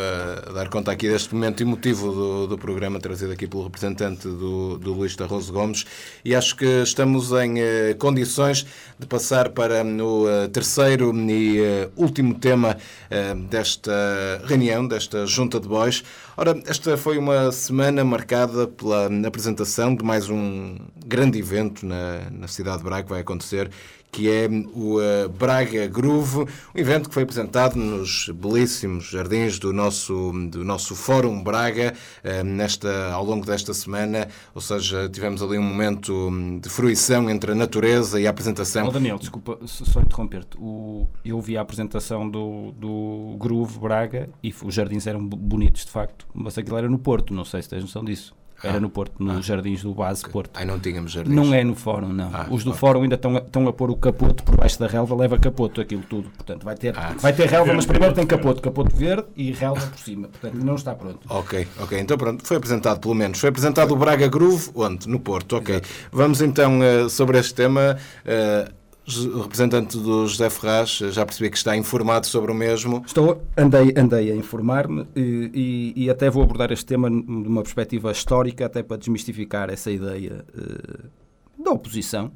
a 0.49 0.51
dar 0.51 0.69
conta 0.69 0.91
aqui 0.91 1.09
deste 1.09 1.33
momento 1.33 1.63
emotivo 1.63 2.11
do, 2.11 2.47
do 2.49 2.59
programa 2.59 2.99
trazido 2.99 3.31
aqui 3.31 3.47
pelo 3.47 3.63
representante 3.63 4.27
do, 4.27 4.77
do 4.77 4.93
Luís 4.93 5.15
Tarroso 5.15 5.53
Gomes 5.53 5.85
e 6.25 6.35
acho 6.35 6.57
que 6.57 6.67
estamos 6.83 7.31
em 7.31 7.61
eh, 7.61 7.95
condições 7.95 8.67
de 8.99 9.07
passar 9.07 9.51
para 9.51 9.85
o 9.85 10.29
eh, 10.29 10.49
terceiro 10.49 11.15
e 11.15 11.61
eh, 11.61 11.89
último 11.95 12.35
tema 12.35 12.77
eh, 13.11 13.33
desta 13.49 14.43
reunião, 14.45 14.89
desta 14.89 15.25
junta 15.25 15.61
de 15.61 15.69
bois. 15.69 16.03
Ora, 16.37 16.61
esta 16.67 16.97
foi 16.97 17.17
uma 17.17 17.53
semana 17.53 18.05
marcada 18.05 18.67
pela 18.67 19.09
apresentação 19.25 19.95
de 19.95 20.05
mais 20.05 20.29
um 20.29 20.77
grande 21.07 21.39
evento 21.39 21.87
na, 21.87 22.29
na 22.29 22.49
cidade 22.49 22.79
de 22.79 22.85
Braga 22.85 23.05
que 23.05 23.11
vai 23.11 23.21
acontecer 23.21 23.71
que 24.15 24.31
é 24.31 24.49
o 24.73 25.01
eh, 25.01 25.27
Braga 25.27 25.89
Groove, 25.89 26.43
um 26.43 26.47
evento 26.77 27.09
que 27.09 27.15
foi 27.15 27.25
apresentado 27.25 27.75
nos 27.75 28.29
belíssimos 28.33 29.07
jardins 29.11 29.59
do 29.59 29.73
nosso, 29.73 30.31
do 30.51 30.65
nosso 30.65 30.95
Fórum 30.95 31.43
Braga 31.43 31.93
eh, 32.23 32.45
nesta, 32.45 33.11
ao 33.13 33.25
longo 33.25 33.45
desta 33.45 33.75
semana, 33.75 34.29
ou 34.55 34.61
seja, 34.61 35.09
tivemos 35.09 35.43
ali 35.43 35.59
um 35.59 35.63
momento 35.63 36.13
hum, 36.13 36.61
de 36.61 36.69
fruição 36.69 37.29
entre 37.29 37.51
a 37.51 37.55
natureza 37.57 38.21
e 38.21 38.27
a 38.29 38.31
apresentação. 38.31 38.87
Oh, 38.87 38.93
Daniel, 38.93 39.19
desculpa, 39.19 39.59
só 39.67 40.01
interromper-te. 40.01 40.57
Eu 41.25 41.41
vi 41.41 41.57
a 41.57 41.63
apresentação 41.63 42.31
do, 42.31 42.71
do 42.79 43.37
Groove 43.39 43.81
Braga 43.81 44.29
e 44.45 44.55
os 44.63 44.73
jardins 44.73 45.09
eram 45.09 45.27
bo- 45.27 45.37
bonitos 45.37 45.85
de 45.85 45.91
facto, 45.91 46.25
mas 46.33 46.57
aquilo 46.57 46.77
era 46.79 46.89
no 46.89 47.01
Porto, 47.01 47.35
não 47.35 47.45
sei 47.45 47.63
se 47.63 47.69
tens 47.69 47.83
noção 47.83 48.05
disso. 48.05 48.33
Era 48.63 48.79
Ah. 48.79 48.81
no 48.81 48.89
Porto, 48.89 49.23
nos 49.23 49.45
jardins 49.45 49.83
do 49.83 49.93
Base 49.95 50.23
Porto. 50.29 50.51
Ai, 50.55 50.65
não 50.65 50.79
tínhamos 50.79 51.13
jardins. 51.13 51.35
Não 51.35 51.53
é 51.53 51.63
no 51.63 51.75
fórum, 51.75 52.09
não. 52.13 52.31
Ah, 52.33 52.47
Os 52.51 52.65
do 52.65 52.71
ok. 52.71 52.81
fórum 52.81 53.03
ainda 53.03 53.17
estão 53.17 53.37
a, 53.37 53.41
estão 53.41 53.69
a 53.69 53.73
pôr 53.73 53.91
o 53.91 53.97
capoto 53.97 54.43
por 54.43 54.57
baixo 54.57 54.79
da 54.79 54.87
relva, 54.87 55.15
leva 55.15 55.39
capoto 55.39 55.81
aquilo 55.81 56.03
tudo. 56.09 56.31
Portanto, 56.31 56.65
vai 56.65 56.75
ter, 56.75 56.97
Ah. 56.97 57.15
vai 57.19 57.33
ter 57.33 57.47
relva, 57.49 57.75
mas 57.75 57.85
primeiro 57.85 58.15
tem 58.15 58.27
capoto, 58.27 58.63
capoto 58.63 58.95
verde 58.97 59.27
e 59.37 59.53
relva 59.53 59.87
por 59.87 59.99
cima. 59.99 60.29
Portanto, 60.29 60.65
não 60.65 60.77
está 60.77 60.95
pronto. 60.95 61.21
Ok, 61.29 61.67
ok. 61.81 61.99
Então 62.01 62.17
pronto, 62.17 62.47
foi 62.47 62.57
apresentado 62.57 63.01
pelo 63.01 63.15
menos. 63.15 63.39
Foi 63.39 63.49
apresentado 63.51 63.93
o 63.93 63.97
Braga 63.97 64.29
Groove, 64.29 64.71
onde? 64.75 65.09
No 65.09 65.21
Porto, 65.21 65.57
ok. 65.57 65.83
Vamos 66.13 66.41
então 66.41 66.83
eh, 66.83 67.09
sobre 67.09 67.39
este 67.39 67.55
tema. 67.55 67.97
eh, 68.25 68.71
o 69.07 69.43
representante 69.43 69.99
do 69.99 70.27
José 70.27 70.49
Ferraz, 70.49 70.91
já 71.11 71.27
percebi 71.27 71.51
que 71.51 71.57
está 71.59 71.77
informado 71.77 72.27
sobre 72.27 72.51
o 72.51 72.55
mesmo. 72.55 73.03
Estou, 73.07 73.43
andei, 73.57 73.93
andei 73.97 74.31
a 74.33 74.35
informar-me 74.37 75.07
e, 75.15 75.93
e- 75.97 76.05
e 76.05 76.11
até 76.11 76.31
vou 76.31 76.43
abordar 76.43 76.73
este 76.73 76.87
tema 76.87 77.11
de 77.11 77.17
uma 77.27 77.63
perspectiva 77.63 78.11
histórica, 78.11 78.65
até 78.67 78.83
para 78.83 78.97
desmistificar 78.97 79.69
essa 79.69 79.91
ideia 79.91 80.45
eh, 80.57 81.01
da 81.63 81.71
oposição, 81.71 82.33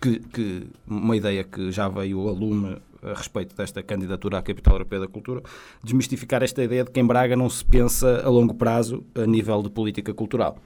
que, 0.00 0.18
que- 0.18 0.66
uma 0.86 1.14
ideia 1.16 1.44
que 1.44 1.70
já 1.70 1.88
veio 1.88 2.26
a 2.28 2.32
lume 2.32 2.78
a 3.02 3.14
respeito 3.14 3.54
desta 3.56 3.82
candidatura 3.82 4.38
à 4.38 4.42
Capital 4.42 4.74
Europeia 4.74 5.00
da 5.00 5.08
Cultura, 5.08 5.42
desmistificar 5.82 6.42
esta 6.42 6.62
ideia 6.62 6.84
de 6.84 6.90
que 6.90 7.00
em 7.00 7.04
Braga 7.06 7.34
não 7.36 7.50
se 7.50 7.64
pensa 7.64 8.22
a 8.24 8.28
longo 8.28 8.54
prazo 8.54 9.04
a 9.14 9.26
nível 9.26 9.60
de 9.62 9.68
política 9.70 10.14
cultural. 10.14 10.56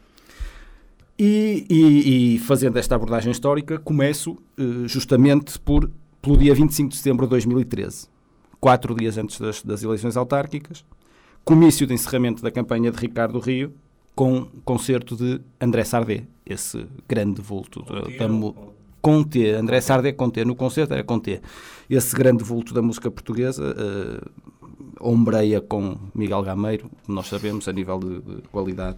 E, 1.18 1.64
e- 1.70 2.34
e 2.34 2.38
fazendo 2.40 2.76
esta 2.78 2.94
abordagem 2.94 3.30
histórica, 3.32 3.78
começo 3.78 4.36
eh, 4.58 4.86
justamente 4.86 5.58
por, 5.58 5.90
pelo 6.20 6.36
dia 6.36 6.54
25 6.54 6.90
de 6.90 6.96
setembro 6.96 7.24
de 7.26 7.30
2013, 7.30 8.08
quatro 8.60 8.94
dias 8.94 9.16
antes 9.16 9.40
das, 9.40 9.62
das 9.62 9.82
eleições 9.82 10.16
autárquicas, 10.16 10.84
comício 11.44 11.86
de 11.86 11.94
encerramento 11.94 12.42
da 12.42 12.50
campanha 12.50 12.90
de 12.90 12.98
Ricardo 12.98 13.38
Rio, 13.38 13.72
com 14.14 14.46
concerto 14.64 15.16
de 15.16 15.40
André 15.60 15.84
Sardé, 15.84 16.24
esse 16.44 16.86
grande 17.08 17.40
vulto 17.40 17.82
da, 17.82 18.00
com 19.00 19.22
T, 19.22 19.52
André 19.52 19.80
Sardé 19.80 20.12
com 20.12 20.28
T, 20.28 20.44
no 20.44 20.54
concerto 20.56 20.92
era 20.92 21.04
com 21.04 21.18
T, 21.18 21.40
esse 21.88 22.14
grande 22.14 22.42
vulto 22.44 22.74
da 22.74 22.82
música 22.82 23.10
portuguesa, 23.10 23.74
eh, 23.78 24.28
ombreia 25.00 25.60
com 25.60 25.96
Miguel 26.14 26.42
Gameiro, 26.42 26.90
nós 27.06 27.26
sabemos, 27.26 27.68
a 27.68 27.72
nível 27.72 27.98
de, 27.98 28.20
de 28.20 28.42
qualidade. 28.48 28.96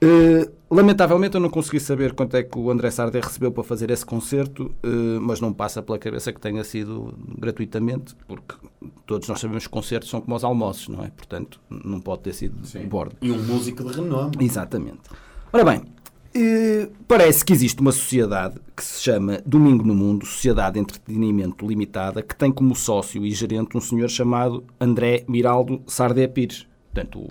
Eh, 0.00 0.50
lamentavelmente 0.70 1.34
eu 1.34 1.40
não 1.40 1.48
consegui 1.48 1.80
saber 1.80 2.14
quanto 2.14 2.36
é 2.36 2.42
que 2.42 2.58
o 2.58 2.70
André 2.70 2.90
Sardé 2.90 3.20
recebeu 3.20 3.52
para 3.52 3.62
fazer 3.62 3.90
esse 3.90 4.04
concerto, 4.04 4.74
eh, 4.82 5.18
mas 5.20 5.40
não 5.40 5.52
passa 5.52 5.82
pela 5.82 5.98
cabeça 5.98 6.32
que 6.32 6.40
tenha 6.40 6.64
sido 6.64 7.14
gratuitamente, 7.38 8.14
porque 8.26 8.54
todos 9.06 9.28
nós 9.28 9.40
sabemos 9.40 9.64
que 9.64 9.70
concertos 9.70 10.10
são 10.10 10.20
como 10.20 10.34
os 10.34 10.44
almoços, 10.44 10.88
não 10.88 11.04
é? 11.04 11.10
Portanto, 11.10 11.60
não 11.70 12.00
pode 12.00 12.22
ter 12.22 12.32
sido 12.32 12.60
de 12.60 12.78
bordo. 12.86 13.16
E 13.20 13.30
um 13.30 13.42
músico 13.42 13.84
de 13.84 13.94
renome. 13.94 14.32
Exatamente. 14.40 15.00
Ora 15.52 15.64
bem, 15.64 15.82
parece 17.06 17.44
que 17.44 17.52
existe 17.52 17.80
uma 17.80 17.92
sociedade 17.92 18.56
que 18.76 18.84
se 18.84 19.02
chama 19.02 19.40
Domingo 19.44 19.84
no 19.84 19.94
Mundo, 19.94 20.26
Sociedade 20.26 20.74
de 20.74 20.80
Entretenimento 20.80 21.66
Limitada, 21.66 22.22
que 22.22 22.34
tem 22.34 22.50
como 22.52 22.74
sócio 22.74 23.24
e 23.24 23.30
gerente 23.30 23.76
um 23.76 23.80
senhor 23.80 24.08
chamado 24.08 24.64
André 24.80 25.24
Miraldo 25.28 25.82
Sardé 25.86 26.26
Pires. 26.26 26.66
Portanto, 26.92 27.28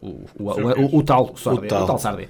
o, 0.00 1.02
tal 1.02 1.36
Sardé. 1.36 1.66
O 1.66 1.68
tal. 1.68 1.86
tal 1.86 1.98
Sardé. 1.98 2.28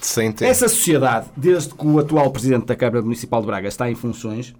Sem 0.00 0.32
ter. 0.32 0.46
Essa 0.46 0.68
sociedade, 0.68 1.28
desde 1.36 1.74
que 1.74 1.86
o 1.86 1.98
atual 1.98 2.30
presidente 2.30 2.66
da 2.66 2.74
Câmara 2.74 3.02
Municipal 3.02 3.40
de 3.40 3.46
Braga 3.46 3.68
está 3.68 3.90
em 3.90 3.94
funções, 3.94 4.54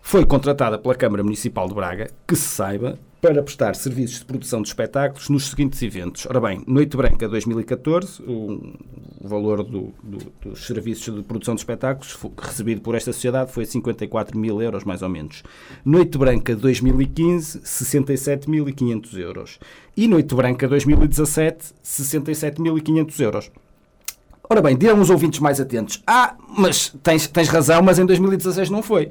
foi 0.00 0.24
contratada 0.24 0.78
pela 0.78 0.94
Câmara 0.94 1.22
Municipal 1.22 1.68
de 1.68 1.74
Braga, 1.74 2.10
que 2.26 2.34
se 2.34 2.48
saiba, 2.48 2.98
para 3.20 3.42
prestar 3.42 3.74
serviços 3.74 4.20
de 4.20 4.24
produção 4.24 4.62
de 4.62 4.68
espetáculos 4.68 5.28
nos 5.28 5.48
seguintes 5.48 5.82
eventos. 5.82 6.24
Ora 6.26 6.40
bem, 6.40 6.62
Noite 6.68 6.96
Branca 6.96 7.28
2014, 7.28 8.22
o, 8.22 8.74
valor 9.20 9.64
do- 9.64 9.92
do- 10.02 10.32
dos 10.40 10.64
serviços 10.64 11.12
de 11.12 11.22
produção 11.22 11.54
de 11.56 11.60
espetáculos 11.60 12.16
recebido 12.40 12.80
por 12.80 12.94
esta 12.94 13.12
sociedade 13.12 13.50
foi 13.52 13.66
54 13.66 14.38
mil 14.38 14.62
euros, 14.62 14.84
mais 14.84 15.02
ou 15.02 15.08
menos. 15.08 15.42
Noite 15.84 16.16
Branca 16.16 16.54
2015, 16.54 17.58
67.500 17.60 19.18
euros. 19.18 19.58
E 19.96 20.06
Noite 20.06 20.34
Branca 20.36 20.68
2017, 20.68 21.74
67.500 21.84 23.20
euros. 23.20 23.50
Ora 24.48 24.62
bem, 24.62 24.76
dirão 24.78 25.00
os 25.00 25.10
ouvintes 25.10 25.40
mais 25.40 25.60
atentos. 25.60 26.02
Ah, 26.06 26.36
mas 26.56 26.94
tens, 27.02 27.26
tens 27.26 27.48
razão, 27.48 27.82
mas 27.82 27.98
em 27.98 28.06
2016 28.06 28.70
não 28.70 28.82
foi. 28.82 29.10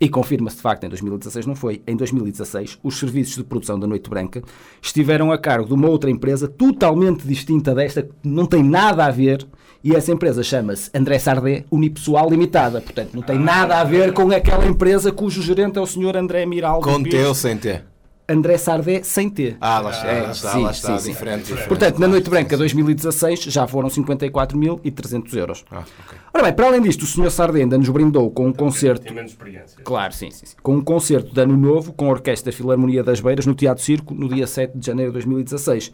E 0.00 0.08
confirma-se 0.08 0.56
de 0.56 0.62
facto, 0.62 0.84
em 0.84 0.88
2016 0.88 1.46
não 1.46 1.54
foi. 1.54 1.82
Em 1.86 1.96
2016, 1.96 2.78
os 2.82 2.98
serviços 2.98 3.36
de 3.36 3.44
produção 3.44 3.78
da 3.78 3.86
Noite 3.86 4.10
Branca 4.10 4.42
estiveram 4.82 5.32
a 5.32 5.38
cargo 5.38 5.68
de 5.68 5.74
uma 5.74 5.88
outra 5.88 6.10
empresa 6.10 6.46
totalmente 6.46 7.26
distinta 7.26 7.74
desta, 7.74 8.02
que 8.02 8.10
não 8.22 8.44
tem 8.44 8.62
nada 8.62 9.06
a 9.06 9.10
ver, 9.10 9.46
e 9.82 9.94
essa 9.94 10.12
empresa 10.12 10.42
chama-se 10.42 10.90
André 10.92 11.18
Sardé 11.18 11.64
Unipessoal 11.70 12.28
Limitada. 12.28 12.80
Portanto, 12.80 13.14
não 13.14 13.22
tem 13.22 13.38
nada 13.38 13.80
a 13.80 13.84
ver 13.84 14.12
com 14.12 14.30
aquela 14.30 14.66
empresa 14.66 15.10
cujo 15.12 15.40
gerente 15.40 15.78
é 15.78 15.80
o 15.80 15.86
Sr. 15.86 16.16
André 16.16 16.44
Miraldo 16.44 16.86
Com 16.86 17.02
T 17.02 17.24
ou 17.24 17.34
sem 17.34 17.56
T? 17.56 17.82
André 18.28 18.58
Sardé 18.58 19.02
sem 19.04 19.30
T. 19.30 19.56
Ah, 19.60 19.78
lá 19.78 19.90
está, 19.90 20.06
É, 20.08 20.22
lá 20.22 20.30
está, 20.32 20.50
sim, 20.52 20.62
lá 20.64 20.70
está, 20.72 20.98
sim, 20.98 21.04
sim. 21.04 21.10
diferente. 21.12 21.52
Portanto, 21.68 21.98
na 22.00 22.08
Noite 22.08 22.28
Branca 22.28 22.56
2016 22.56 23.44
já 23.44 23.66
foram 23.68 23.88
54.300 23.88 25.34
euros. 25.36 25.64
Ah, 25.70 25.84
ok. 26.06 26.18
Ora 26.34 26.42
bem, 26.44 26.52
para 26.52 26.66
além 26.66 26.82
disto, 26.82 27.02
o 27.02 27.06
Sr. 27.06 27.30
Sardé 27.30 27.60
ainda 27.60 27.78
nos 27.78 27.88
brindou 27.88 28.28
com 28.30 28.48
um 28.48 28.52
concerto. 28.52 29.04
Tem 29.04 29.14
menos 29.14 29.30
experiência. 29.30 29.80
Claro, 29.84 30.12
sim, 30.12 30.30
sim, 30.30 30.44
sim. 30.46 30.56
Com 30.62 30.74
um 30.76 30.80
concerto 30.82 31.32
de 31.32 31.40
Ano 31.40 31.56
Novo 31.56 31.92
com 31.92 32.06
a 32.06 32.10
Orquestra 32.10 32.52
Filarmonia 32.52 33.04
das 33.04 33.20
Beiras 33.20 33.46
no 33.46 33.54
Teatro 33.54 33.82
Circo 33.84 34.12
no 34.14 34.28
dia 34.28 34.46
7 34.46 34.76
de 34.76 34.84
janeiro 34.86 35.12
de 35.12 35.14
2016. 35.14 35.92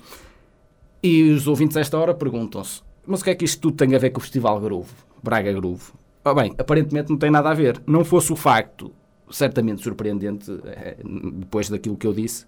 E 1.02 1.30
os 1.32 1.46
ouvintes 1.46 1.76
a 1.76 1.80
esta 1.80 1.98
hora 1.98 2.14
perguntam-se: 2.14 2.80
mas 3.06 3.20
o 3.20 3.24
que 3.24 3.30
é 3.30 3.34
que 3.34 3.44
isto 3.44 3.60
tudo 3.60 3.76
tem 3.76 3.94
a 3.94 3.98
ver 3.98 4.10
com 4.10 4.18
o 4.18 4.22
Festival 4.22 4.58
Groove? 4.60 4.88
Braga 5.22 5.52
Groove? 5.52 5.82
Ora 6.24 6.34
bem, 6.42 6.54
aparentemente 6.56 7.10
não 7.10 7.18
tem 7.18 7.30
nada 7.30 7.50
a 7.50 7.54
ver. 7.54 7.82
Não 7.86 8.04
fosse 8.04 8.32
o 8.32 8.36
facto, 8.36 8.92
certamente 9.32 9.82
surpreendente, 9.82 10.52
eh, 10.64 10.96
depois 11.34 11.68
daquilo 11.68 11.96
que 11.96 12.06
eu 12.06 12.12
disse, 12.12 12.46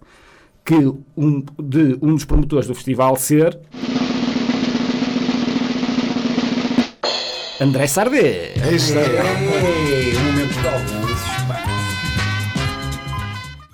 que 0.63 0.75
um, 1.17 1.43
de 1.61 1.97
um 2.01 2.13
dos 2.15 2.25
promotores 2.25 2.67
do 2.67 2.75
festival 2.75 3.15
ser. 3.17 3.59
André 7.59 7.87
Sardé. 7.87 8.53
Um 8.57 10.23
momento 10.23 10.61
de 10.61 10.67
alguns. 10.67 11.05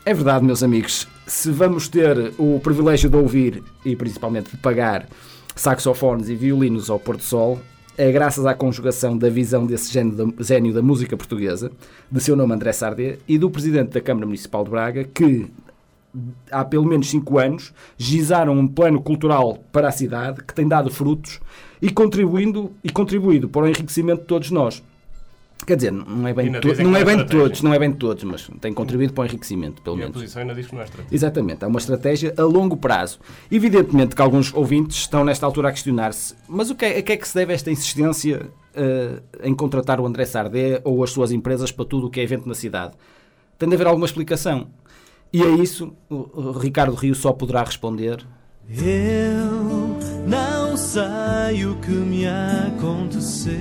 É 0.03 0.13
verdade, 0.13 0.43
meus 0.43 0.63
amigos. 0.63 1.07
Se 1.27 1.51
vamos 1.51 1.87
ter 1.87 2.33
o 2.37 2.59
privilégio 2.59 3.09
de 3.09 3.15
ouvir 3.15 3.63
e 3.85 3.95
principalmente 3.95 4.51
de 4.51 4.57
pagar 4.57 5.07
saxofones 5.55 6.27
e 6.27 6.35
violinos 6.35 6.89
ao 6.89 6.99
pôr 6.99 7.17
do 7.17 7.23
sol, 7.23 7.59
é 7.97 8.11
graças 8.11 8.45
à 8.45 8.53
conjugação 8.53 9.17
da 9.17 9.29
visão 9.29 9.65
desse 9.65 9.91
gênio 9.91 10.15
da, 10.15 10.43
gênio 10.43 10.73
da 10.73 10.81
música 10.81 11.17
portuguesa, 11.17 11.71
de 12.11 12.19
seu 12.21 12.35
nome 12.35 12.53
André 12.53 12.71
Sardé, 12.71 13.17
e 13.27 13.37
do 13.37 13.49
presidente 13.49 13.91
da 13.91 14.01
Câmara 14.01 14.25
Municipal 14.25 14.63
de 14.63 14.69
Braga, 14.69 15.03
que 15.03 15.47
há 16.49 16.63
pelo 16.65 16.85
menos 16.85 17.09
cinco 17.09 17.37
anos 17.37 17.73
gizaram 17.97 18.53
um 18.53 18.67
plano 18.67 19.01
cultural 19.01 19.63
para 19.71 19.87
a 19.87 19.91
cidade 19.91 20.43
que 20.43 20.53
tem 20.53 20.67
dado 20.67 20.89
frutos 20.89 21.39
e 21.81 21.89
contribuindo 21.89 22.71
e 22.83 22.89
contribuído 22.89 23.47
para 23.47 23.63
o 23.63 23.67
enriquecimento 23.67 24.21
de 24.21 24.27
todos 24.27 24.51
nós. 24.51 24.83
Quer 25.65 25.75
dizer, 25.75 25.91
não 25.91 26.27
é 26.27 26.33
bem, 26.33 26.49
não 26.49 26.57
é 26.57 27.03
bem 27.05 27.17
de 27.17 27.21
estratégia. 27.23 27.27
todos, 27.27 27.61
não 27.61 27.73
é 27.73 27.79
bem 27.79 27.91
de 27.91 27.97
todos, 27.97 28.23
mas 28.23 28.49
tem 28.59 28.73
contribuído 28.73 29.13
para 29.13 29.21
o 29.23 29.25
enriquecimento, 29.25 29.81
pelo 29.81 29.95
E 29.95 29.99
a 29.99 30.01
menos. 30.03 30.15
oposição 30.17 30.41
ainda 30.41 30.55
diz 30.55 30.65
que 30.67 30.73
não 30.73 30.81
é 30.81 30.85
estratégia. 30.85 31.15
Exatamente, 31.15 31.63
é 31.63 31.67
uma 31.67 31.77
estratégia 31.79 32.33
a 32.37 32.41
longo 32.43 32.75
prazo. 32.77 33.19
Evidentemente 33.51 34.15
que 34.15 34.21
alguns 34.21 34.53
ouvintes 34.53 34.97
estão 34.97 35.23
nesta 35.23 35.45
altura 35.45 35.69
a 35.69 35.71
questionar-se, 35.71 36.35
mas 36.47 36.69
o 36.71 36.75
que 36.75 36.85
é, 36.85 36.97
a 36.97 37.01
que 37.03 37.11
é 37.11 37.17
que 37.17 37.27
se 37.27 37.35
deve 37.35 37.53
esta 37.53 37.69
insistência 37.69 38.49
eh, 38.73 39.21
em 39.43 39.53
contratar 39.53 39.99
o 39.99 40.05
André 40.07 40.25
Sardé 40.25 40.81
ou 40.83 41.03
as 41.03 41.11
suas 41.11 41.31
empresas 41.31 41.71
para 41.71 41.85
tudo 41.85 42.07
o 42.07 42.09
que 42.09 42.19
é 42.19 42.23
evento 42.23 42.47
na 42.47 42.55
cidade? 42.55 42.93
Tem 43.59 43.69
de 43.69 43.75
haver 43.75 43.85
alguma 43.87 44.05
explicação. 44.07 44.67
E 45.31 45.43
a 45.43 45.49
isso, 45.49 45.93
o 46.09 46.51
Ricardo 46.51 46.93
Rio 46.95 47.13
só 47.15 47.31
poderá 47.31 47.63
responder. 47.63 48.25
Eu 48.67 49.97
não 50.27 50.75
sei 50.75 51.65
o 51.65 51.75
que 51.77 51.91
me 51.91 52.25
aconteceu. 52.27 53.53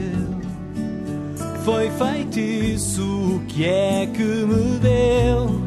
Foi 1.64 1.90
feitiço, 1.90 3.02
o 3.02 3.40
que 3.46 3.64
é 3.64 4.06
que 4.06 4.22
me 4.22 4.78
deu 4.78 5.60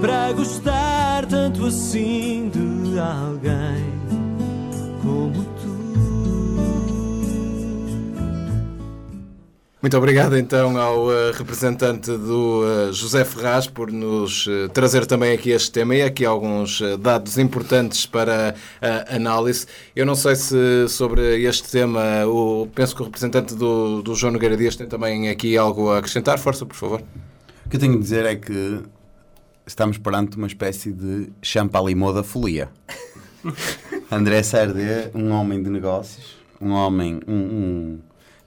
para 0.00 0.32
gostar 0.32 1.26
tanto 1.26 1.66
assim 1.66 2.50
de 2.50 2.98
alguém 2.98 3.92
como 5.02 5.51
Muito 9.82 9.96
obrigado 9.96 10.38
então 10.38 10.78
ao 10.78 11.12
eh, 11.12 11.32
representante 11.32 12.16
do 12.16 12.62
eh, 12.64 12.92
José 12.92 13.24
Ferraz 13.24 13.66
por 13.66 13.90
nos 13.90 14.46
eh, 14.48 14.68
trazer 14.68 15.06
também 15.06 15.32
aqui 15.32 15.50
este 15.50 15.72
tema 15.72 15.96
e 15.96 16.02
aqui 16.02 16.24
alguns 16.24 16.80
dados 17.00 17.36
importantes 17.36 18.06
para 18.06 18.54
a 18.80 19.16
análise. 19.16 19.66
Eu 19.96 20.06
não 20.06 20.14
sei 20.14 20.36
se 20.36 20.86
sobre 20.88 21.42
este 21.42 21.68
tema, 21.68 22.24
o, 22.28 22.68
penso 22.72 22.94
que 22.94 23.02
o 23.02 23.06
representante 23.06 23.56
do, 23.56 24.02
do 24.02 24.14
João 24.14 24.32
Nogueira 24.32 24.56
Dias 24.56 24.76
tem 24.76 24.86
também 24.86 25.28
aqui 25.28 25.56
algo 25.56 25.90
a 25.90 25.98
acrescentar. 25.98 26.38
Força, 26.38 26.64
por 26.64 26.76
favor. 26.76 27.02
O 27.66 27.68
que 27.68 27.74
eu 27.74 27.80
tenho 27.80 27.96
a 27.96 27.98
dizer 28.00 28.24
é 28.24 28.36
que 28.36 28.82
estamos 29.66 29.98
perante 29.98 30.36
uma 30.36 30.46
espécie 30.46 30.92
de 30.92 31.32
champalimau 31.42 32.14
da 32.14 32.22
folia. 32.22 32.68
André 34.12 34.44
Sardé, 34.44 35.10
um 35.12 35.32
homem 35.32 35.60
de 35.60 35.68
negócios, 35.68 36.36
um 36.60 36.70
homem, 36.70 37.18
um, 37.26 37.34
um 37.34 37.98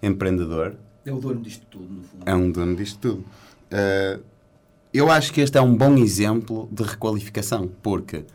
empreendedor, 0.02 0.78
É 1.06 1.14
o 1.14 1.20
dono 1.20 1.42
disto 1.42 1.66
tudo, 1.70 1.94
no 1.94 2.04
fundo. 2.04 2.24
é 2.26 2.34
um 2.34 2.52
dono 2.52 2.76
disto 2.76 3.00
tudo. 3.00 3.26
Eh, 3.70 4.20
eu 4.94 5.12
acho 5.12 5.32
que 5.34 5.42
este 5.42 5.58
é 5.58 5.62
um 5.62 5.76
bom 5.76 5.98
exemplo 5.98 6.68
de 6.72 6.82
requalificação, 6.84 7.70
porque 7.84 8.26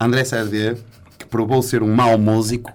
André 0.00 0.24
Sardé, 0.24 0.76
que 1.18 1.26
provou 1.26 1.62
ser 1.62 1.82
um 1.82 1.94
mau 1.94 2.18
músico, 2.18 2.72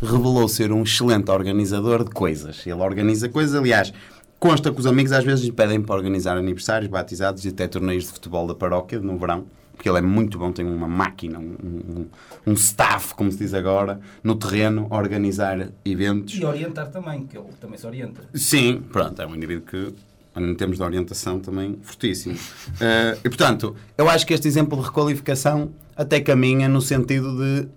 revelou 0.00 0.48
ser 0.48 0.72
um 0.72 0.82
excelente 0.82 1.30
organizador 1.30 2.04
de 2.04 2.10
coisas. 2.10 2.66
Ele 2.66 2.74
organiza 2.74 3.28
coisas, 3.28 3.54
aliás, 3.54 3.92
consta 4.38 4.72
que 4.72 4.80
os 4.80 4.86
amigos 4.86 5.12
às 5.12 5.24
vezes 5.24 5.44
lhe 5.44 5.52
pedem 5.52 5.82
para 5.82 5.94
organizar 5.94 6.36
aniversários, 6.36 6.90
batizados 6.90 7.44
e 7.44 7.48
até 7.48 7.66
torneios 7.66 8.04
de 8.04 8.10
futebol 8.10 8.46
da 8.46 8.54
paróquia 8.54 9.00
no 9.00 9.18
verão. 9.18 9.44
Porque 9.74 9.88
ele 9.88 9.98
é 9.98 10.02
muito 10.02 10.38
bom, 10.38 10.52
tem 10.52 10.64
uma 10.64 10.88
máquina, 10.88 11.38
um, 11.38 11.56
um, 11.62 12.06
um 12.46 12.52
staff, 12.52 13.14
como 13.14 13.30
se 13.30 13.38
diz 13.38 13.54
agora, 13.54 14.00
no 14.22 14.36
terreno, 14.36 14.86
organizar 14.90 15.70
eventos. 15.84 16.34
E 16.34 16.44
orientar 16.44 16.90
também, 16.90 17.26
que 17.26 17.36
ele 17.36 17.48
também 17.60 17.78
se 17.78 17.86
orienta. 17.86 18.22
Sim, 18.34 18.82
pronto, 18.92 19.20
é 19.20 19.26
um 19.26 19.34
indivíduo 19.34 19.66
que, 19.66 19.94
em 20.36 20.54
termos 20.54 20.78
de 20.78 20.82
orientação, 20.82 21.40
também 21.40 21.78
fortíssimo. 21.82 22.36
Eh, 22.80 23.18
e, 23.24 23.28
portanto, 23.28 23.76
eu 23.96 24.08
acho 24.08 24.26
que 24.26 24.34
este 24.34 24.48
exemplo 24.48 24.78
de 24.78 24.84
requalificação 24.84 25.70
até 25.96 26.20
caminha 26.20 26.68
no 26.68 26.80
sentido 26.80 27.36
de, 27.38 27.68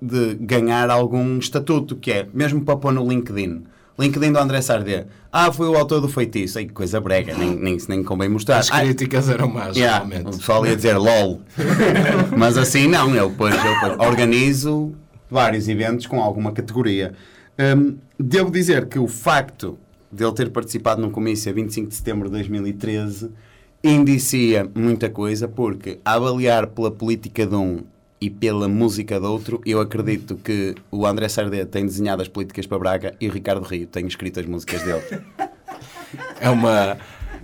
de 0.00 0.34
ganhar 0.36 0.88
algum 0.90 1.38
estatuto, 1.38 1.96
que 1.96 2.10
é, 2.10 2.28
mesmo 2.32 2.64
para 2.64 2.76
pôr 2.76 2.92
no 2.92 3.06
LinkedIn. 3.06 3.64
LinkedIn 3.98 4.32
do 4.32 4.38
André 4.38 4.60
Sardé. 4.60 5.06
Ah, 5.32 5.50
foi 5.52 5.68
o 5.68 5.76
autor 5.76 6.00
do 6.00 6.08
feitiço. 6.08 6.58
Ai, 6.58 6.66
que 6.66 6.72
coisa 6.72 7.00
brega, 7.00 7.34
nem, 7.36 7.54
nem, 7.56 7.78
nem 7.88 8.02
convém 8.04 8.28
mostrar. 8.28 8.58
As 8.58 8.70
Ah, 8.70 8.80
críticas 8.80 9.28
eram 9.28 9.48
más, 9.48 9.76
Yeah, 9.76 10.04
o 10.04 10.08
realmente. 10.08 10.36
pessoal 10.38 10.66
ia 10.66 10.76
dizer 10.76 10.96
LOL. 10.98 11.40
Mas 12.36 12.58
assim 12.58 12.86
não, 12.88 13.14
eu 13.14 13.30
depois, 13.30 13.54
eu 13.54 13.62
depois 13.80 14.08
organizo 14.08 14.94
vários 15.30 15.68
eventos 15.68 16.06
com 16.06 16.20
alguma 16.22 16.52
categoria. 16.52 17.14
Hum, 17.58 17.96
devo 18.18 18.50
dizer 18.50 18.86
que 18.86 18.98
o 18.98 19.08
facto 19.08 19.78
de 20.12 20.22
ele 20.24 20.32
ter 20.34 20.50
participado 20.50 21.00
num 21.00 21.10
comício 21.10 21.50
a 21.50 21.54
25 21.54 21.88
de 21.88 21.94
setembro 21.94 22.28
de 22.28 22.36
2013 22.36 23.30
indicia 23.82 24.68
muita 24.74 25.08
coisa, 25.08 25.46
porque 25.48 25.98
a 26.04 26.14
avaliar 26.14 26.66
pela 26.68 26.90
política 26.90 27.46
de 27.46 27.54
um 27.54 27.80
e 28.20 28.30
pela 28.30 28.68
música 28.68 29.20
do 29.20 29.30
outro, 29.30 29.60
eu 29.66 29.80
acredito 29.80 30.36
que 30.36 30.74
o 30.90 31.06
André 31.06 31.28
Sardé 31.28 31.64
tem 31.64 31.84
desenhado 31.84 32.22
as 32.22 32.28
políticas 32.28 32.66
para 32.66 32.78
Braga 32.78 33.14
e 33.20 33.28
o 33.28 33.32
Ricardo 33.32 33.66
Rio 33.66 33.86
tem 33.86 34.06
escrito 34.06 34.40
as 34.40 34.46
músicas 34.46 34.82
dele. 34.82 35.22
É 36.40 36.48
uma, 36.48 36.96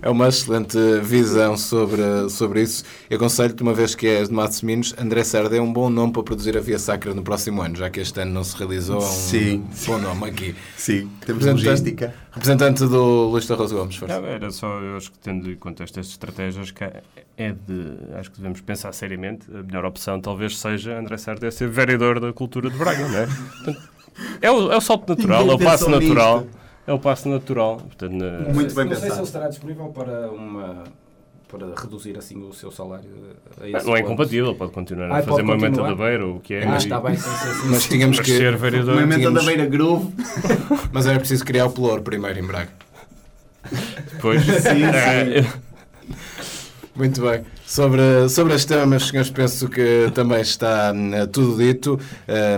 É 0.03 0.09
uma 0.09 0.27
excelente 0.27 0.77
visão 1.01 1.55
sobre, 1.55 2.01
sobre 2.29 2.61
isso. 2.61 2.83
Eu 3.09 3.15
aconselho-te, 3.15 3.63
uma 3.63 3.73
vez 3.73 3.95
que 3.95 4.05
és 4.05 4.27
de 4.27 4.33
Matosinhos, 4.35 4.93
André 4.99 5.23
Sarda 5.23 5.55
é 5.55 5.61
um 5.61 5.71
bom 5.71 5.89
nome 5.89 6.11
para 6.11 6.21
produzir 6.23 6.57
a 6.57 6.59
Via 6.59 6.77
Sacra 6.77 7.13
no 7.13 7.23
próximo 7.23 7.61
ano, 7.61 7.77
já 7.77 7.89
que 7.89 8.01
este 8.01 8.19
ano 8.19 8.33
não 8.33 8.43
se 8.43 8.57
realizou. 8.57 8.97
É 9.01 9.05
um 9.05 9.09
Sim. 9.09 9.63
bom 9.87 9.97
nome 9.97 10.27
aqui. 10.27 10.55
Sim, 10.75 11.09
temos 11.25 11.45
Representante- 11.45 11.65
logística. 11.69 12.13
Representante 12.33 12.85
do 12.85 13.29
Luís 13.29 13.45
Torres 13.47 13.71
Gomes, 13.71 13.95
força. 13.95 14.19
Não, 14.19 14.27
era 14.27 14.51
só, 14.51 14.67
eu 14.81 14.97
acho 14.97 15.09
que 15.09 15.19
tendo 15.19 15.49
em 15.49 15.55
conta 15.55 15.83
estas 15.85 16.07
estratégias, 16.07 16.69
que 16.69 16.83
é 16.83 17.51
de, 17.51 17.97
acho 18.19 18.29
que 18.29 18.37
devemos 18.37 18.59
pensar 18.59 18.91
seriamente, 18.93 19.45
a 19.57 19.63
melhor 19.63 19.85
opção 19.85 20.19
talvez 20.19 20.59
seja 20.59 20.99
André 20.99 21.15
Sarda 21.15 21.49
ser 21.49 21.69
vereador 21.69 22.19
da 22.19 22.33
cultura 22.33 22.69
de 22.69 22.77
Braga, 22.77 23.07
não 23.07 23.19
é? 23.19 23.25
Portanto, 23.63 23.89
é 24.41 24.51
o, 24.51 24.69
é 24.69 24.75
o 24.75 24.81
salto 24.81 25.07
natural, 25.07 25.39
Ninguém 25.45 25.53
é 25.53 25.55
o 25.55 25.59
passo 25.71 25.89
nisto. 25.89 26.13
É 26.87 26.93
o 26.93 26.99
passo 26.99 27.29
natural. 27.29 27.77
Portanto, 27.77 28.13
na- 28.13 28.53
Muito 28.53 28.73
bem 28.75 28.85
não 28.85 28.91
sei 28.91 28.95
se 28.95 29.01
pensado. 29.01 29.19
ele 29.19 29.23
estará 29.27 29.47
disponível 29.49 29.85
para 29.87 30.31
uma 30.31 30.83
para 31.47 31.67
reduzir 31.79 32.17
assim 32.17 32.41
o 32.43 32.51
seu 32.51 32.71
salário 32.71 33.11
a 33.61 33.67
esse 33.69 33.85
não 33.85 33.95
é 33.95 33.99
incompatível, 33.99 34.55
pode 34.55 34.71
continuar 34.71 35.11
a 35.11 35.19
Ah, 35.19 35.21
fazer 35.21 35.43
uma 35.43 35.53
meta 35.53 35.67
continuar? 35.67 35.89
da 35.89 35.95
beira, 36.03 36.27
o 36.27 36.39
que 36.39 36.55
é, 36.55 36.65
Ah, 36.67 36.73
e- 36.73 36.77
está 36.77 36.99
bem, 36.99 37.15
sim, 37.15 37.29
sim, 37.29 37.53
sim. 37.61 37.67
Mas 37.69 37.85
tínhamos 37.85 38.19
que. 38.19 38.35
ser 38.35 38.57
vereador. 38.57 38.95
Uma 38.95 39.03
emenda 39.03 39.29
da 39.29 39.43
Beira 39.43 39.65
Groove. 39.67 40.11
Mas 40.91 41.05
era 41.05 41.19
preciso 41.19 41.45
criar 41.45 41.67
o 41.67 41.69
Pelour 41.71 42.01
primeiro 42.01 42.39
em 42.39 42.43
Braga. 42.43 42.69
Depois, 44.13 44.43
é, 44.65 45.45
Muito 46.95 47.21
bem. 47.21 47.43
Sobre, 47.65 48.29
sobre 48.29 48.53
este 48.53 48.67
tema, 48.67 48.85
meus 48.85 49.07
senhores, 49.07 49.31
penso 49.31 49.67
que 49.67 50.11
também 50.13 50.41
está 50.41 50.93
hum, 50.93 51.11
tudo 51.31 51.57
dito. 51.57 51.99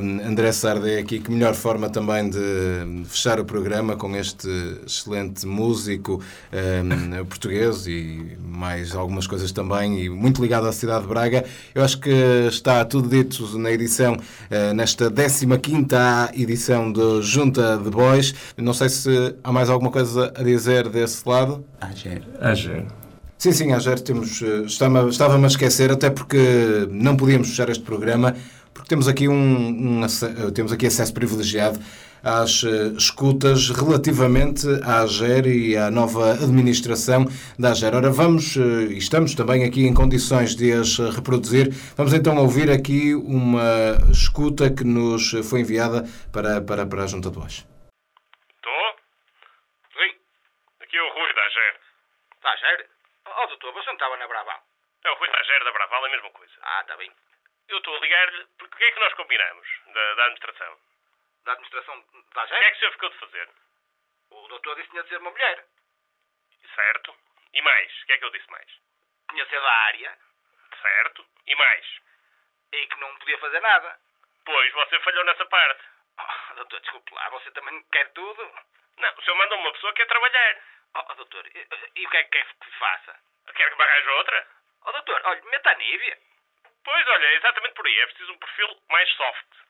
Hum, 0.02 0.20
André 0.28 0.52
Sarda 0.52 0.92
é 0.92 1.00
aqui 1.00 1.20
que 1.20 1.32
melhor 1.32 1.54
forma 1.54 1.90
também 1.90 2.30
de 2.30 3.06
fechar 3.06 3.40
o 3.40 3.46
programa 3.46 3.96
com 3.96 4.14
este 4.14 4.50
excelente 4.86 5.48
músico 5.48 6.22
hum, 6.52 7.26
português 7.26 7.88
e 7.88 8.38
mais 8.46 8.94
algumas 8.94 9.26
coisas 9.26 9.54
também, 9.54 10.02
e 10.04 10.10
muito 10.10 10.42
ligado 10.42 10.68
à 10.68 10.74
cidade 10.74 11.04
de 11.04 11.08
Braga. 11.08 11.46
Eu 11.74 11.82
acho 11.82 11.98
que 11.98 12.12
está 12.50 12.84
tudo 12.84 13.08
dito 13.08 13.58
na 13.58 13.72
edição, 13.72 14.18
eh, 14.50 14.74
nesta 14.74 15.10
15ª 15.10 16.32
edição 16.38 16.92
do 16.92 17.22
Junta 17.22 17.78
de 17.78 17.90
Boys. 17.90 18.36
Não 18.58 18.74
sei 18.74 18.90
se 18.90 19.36
há 19.42 19.52
mais 19.52 19.70
alguma 19.70 19.92
coisa 19.92 20.34
a 20.36 20.44
dizer 20.44 20.90
desse 20.90 21.28
lado. 21.28 21.64
Ah, 21.80 21.92
já 21.94 22.12
era. 22.12 22.26
Ager. 22.42 23.05
Sim, 23.38 23.52
sim, 23.52 23.74
a 23.74 23.80
Ger 23.80 24.00
temos. 24.00 24.42
eh, 24.42 24.62
Estava-me 24.66 25.10
estava-me 25.10 25.44
a 25.44 25.48
esquecer, 25.48 25.92
até 25.92 26.10
porque 26.10 26.88
não 26.90 27.16
podíamos 27.18 27.50
fechar 27.50 27.70
este 27.70 27.84
programa, 27.84 28.36
porque 28.74 28.90
temos 28.90 29.08
aqui, 29.08 29.28
um, 29.28 29.34
um 29.36 30.04
eh, 30.04 30.52
temos 30.54 30.72
aqui 30.72 30.88
acesso 30.88 31.14
privilegiado 31.14 31.80
às 32.24 32.64
eh, 32.64 32.88
escutas 32.98 33.70
relativamente 33.70 34.66
à 34.84 35.02
AGER 35.02 35.46
e 35.48 35.78
à 35.78 35.92
nova 35.92 36.32
administração 36.32 37.26
da 37.60 37.72
AGER. 37.72 37.94
Ora, 37.94 38.10
vamos, 38.10 38.56
estamos 38.56 39.36
também 39.36 39.64
aqui 39.64 39.86
em 39.86 39.94
condições 39.94 40.56
de 40.56 40.72
as 40.72 40.98
reproduzir, 40.98 41.72
vamos 41.96 42.14
então 42.14 42.38
ouvir 42.38 42.72
aqui 42.72 43.14
uma 43.14 43.98
escuta 44.12 44.72
que 44.72 44.84
nos 44.84 45.32
foi 45.48 45.60
enviada 45.60 46.04
para, 46.32 46.62
para, 46.62 46.86
para 46.88 47.04
a 47.04 47.08
Junta 47.08 47.30
de 47.30 47.36
Voz. 47.36 47.68
Estou? 48.56 48.86
Sim. 49.94 50.12
Aqui 50.82 50.98
é 50.98 51.02
o 51.02 51.14
Rui 51.14 51.30
da 51.36 51.42
AGER. 51.46 51.74
Da 52.42 52.50
AGER? 52.50 52.95
Oh, 53.38 53.48
doutor, 53.48 53.74
você 53.74 53.88
não 53.88 53.94
estava 53.96 54.16
na 54.18 54.28
Braval? 54.28 54.64
É 55.04 55.12
o 55.12 55.16
Rui 55.16 55.30
da 55.30 55.72
Braval, 55.72 56.06
é 56.06 56.08
a 56.08 56.12
mesma 56.12 56.32
coisa. 56.32 56.54
Ah, 56.62 56.82
está 56.82 56.96
bem. 56.98 57.12
Eu 57.68 57.78
estou 57.78 57.96
a 57.96 58.00
ligar-lhe 58.00 58.46
porque 58.58 58.76
o 58.76 58.78
que 58.78 58.84
é 58.84 58.92
que 58.92 59.00
nós 59.00 59.14
combinamos 59.16 59.68
da, 59.88 60.14
da 60.14 60.24
administração? 60.26 60.80
Da 61.44 61.52
administração 61.52 62.06
da 62.34 62.42
AGER? 62.42 62.58
O 62.58 62.60
que 62.60 62.66
é 62.66 62.72
que 62.72 62.76
o 62.76 62.80
senhor 62.80 62.92
ficou 62.94 63.10
de 63.10 63.18
fazer? 63.18 63.50
O 64.32 64.48
doutor 64.48 64.76
disse 64.76 64.88
que 64.88 64.92
tinha 64.92 65.04
de 65.04 65.10
ser 65.10 65.18
uma 65.18 65.32
mulher. 65.32 65.66
Certo. 66.76 67.16
E 67.54 67.62
mais? 67.62 68.02
O 68.02 68.06
que 68.06 68.14
é 68.14 68.18
que 68.18 68.26
eu 68.26 68.32
disse 68.32 68.52
mais? 68.52 68.68
Tinha 69.30 69.44
de 69.44 69.50
ser 69.50 69.62
da 69.62 69.72
área. 69.72 70.18
Certo. 70.82 71.26
E 71.48 71.56
mais? 71.56 71.86
E 72.72 72.88
que 72.88 73.00
não 73.00 73.16
podia 73.18 73.38
fazer 73.40 73.60
nada. 73.60 74.00
Pois, 74.46 74.74
você 74.74 75.00
falhou 75.00 75.26
nessa 75.26 75.46
parte. 75.46 75.84
Oh, 76.18 76.54
doutor, 76.56 76.80
desculpe 76.80 77.14
lá, 77.14 77.30
você 77.30 77.52
também 77.52 77.84
quer 77.92 78.12
tudo? 78.14 78.54
Não, 78.98 79.14
o 79.18 79.22
senhor 79.24 79.36
manda 79.36 79.56
uma 79.56 79.72
pessoa 79.74 79.92
que 79.94 80.02
quer 80.02 80.08
trabalhar. 80.08 80.62
Oh, 80.94 81.14
doutor, 81.16 81.48
e, 81.48 81.68
e 81.96 82.06
o 82.06 82.10
que 82.10 82.18
é 82.18 82.24
que 82.24 82.30
quer 82.30 82.46
que 82.46 82.80
faça? 82.80 83.16
Quer 83.56 83.70
que 83.70 83.78
me 83.78 83.84
arranje 83.84 84.10
outra? 84.10 84.48
Oh, 84.86 84.92
doutor, 84.92 85.22
olha, 85.26 85.42
meta 85.46 85.70
a 85.72 85.76
Nívia. 85.76 86.18
Pois, 86.84 87.08
olha, 87.08 87.26
é 87.26 87.36
exatamente 87.38 87.74
por 87.74 87.88
aí. 87.88 88.00
É 88.00 88.06
preciso 88.06 88.32
um 88.32 88.38
perfil 88.38 88.68
mais 88.90 89.10
soft. 89.10 89.66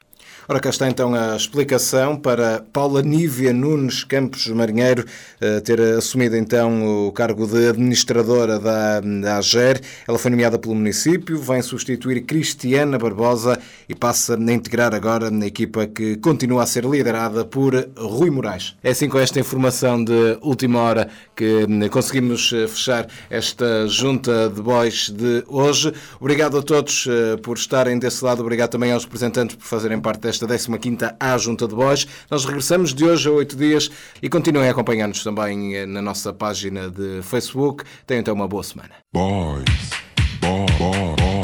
Ora, 0.48 0.60
cá 0.60 0.70
está 0.70 0.88
então 0.88 1.16
a 1.16 1.36
explicação 1.36 2.20
para 2.20 2.62
Paula 2.72 3.02
Nívia 3.02 3.52
Nunes 3.52 4.04
Campos 4.04 4.46
Marinheiro 4.48 5.04
eh, 5.42 5.60
ter 5.62 5.80
assumido 5.98 6.38
então 6.38 7.08
o 7.08 7.12
cargo 7.12 7.48
de 7.48 7.70
administradora 7.70 8.60
da, 8.60 9.00
da 9.00 9.38
AGER. 9.38 9.80
Ela 10.08 10.20
foi 10.20 10.30
nomeada 10.30 10.60
pelo 10.60 10.76
município, 10.76 11.40
vem 11.40 11.62
substituir 11.62 12.22
Cristiana 12.26 13.00
Barbosa 13.00 13.60
e 13.88 13.96
passa 13.96 14.36
a 14.36 14.54
integrar 14.54 14.94
agora 14.94 15.30
na 15.30 15.46
equipa 15.46 15.88
que 15.88 16.18
continua 16.18 16.64
a 16.64 16.66
ser 16.66 16.86
liderada 16.86 17.46
por 17.46 17.74
Rui 17.98 18.30
Moraes. 18.30 18.76
É 18.84 18.92
assim 18.92 19.08
com 19.10 19.20
esta 19.20 19.40
informação 19.40 20.04
de 20.04 20.38
última 20.42 20.80
hora 20.80 21.10
que 21.36 21.66
hum, 21.68 21.88
conseguimos 21.90 22.52
eh, 22.54 22.68
fechar 22.68 23.08
esta 23.30 23.88
junta 23.88 24.50
de 24.50 24.62
boys 24.62 25.10
de 25.10 25.44
hoje. 25.48 25.94
Obrigado 26.20 26.58
a 26.58 26.62
todos 26.62 27.08
eh, 27.08 27.38
por 27.38 27.58
estarem 27.58 28.00
desse 28.00 28.24
lado, 28.24 28.42
obrigado 28.42 28.72
também 28.72 28.92
aos 28.92 29.04
representantes 29.04 29.56
por 29.56 29.66
fazerem 29.66 30.00
parte 30.00 30.22
desta 30.22 30.48
15ª 30.48 31.16
A 31.20 31.38
Junta 31.38 31.68
de 31.68 31.76
Boys. 31.76 32.08
Nós 32.30 32.46
regressamos 32.46 32.94
de 32.94 33.06
hoje 33.06 33.28
a 33.28 33.32
oito 33.32 33.56
dias 33.56 33.90
e 34.22 34.30
continuem 34.30 34.68
a 34.68 34.72
acompanhar-nos 34.72 35.24
também 35.24 35.76
eh, 35.76 35.86
na 35.86 36.02
nossa 36.02 36.34
página 36.34 36.90
de 36.90 37.22
Facebook. 37.22 37.84
Tenham 38.06 38.22
então 38.22 38.34
uma 38.34 38.48
boa 38.48 38.64
semana. 38.64 38.92
Boys. 39.14 39.66
Boy, 40.42 40.66
boy, 40.78 41.16
boy. 41.18 41.35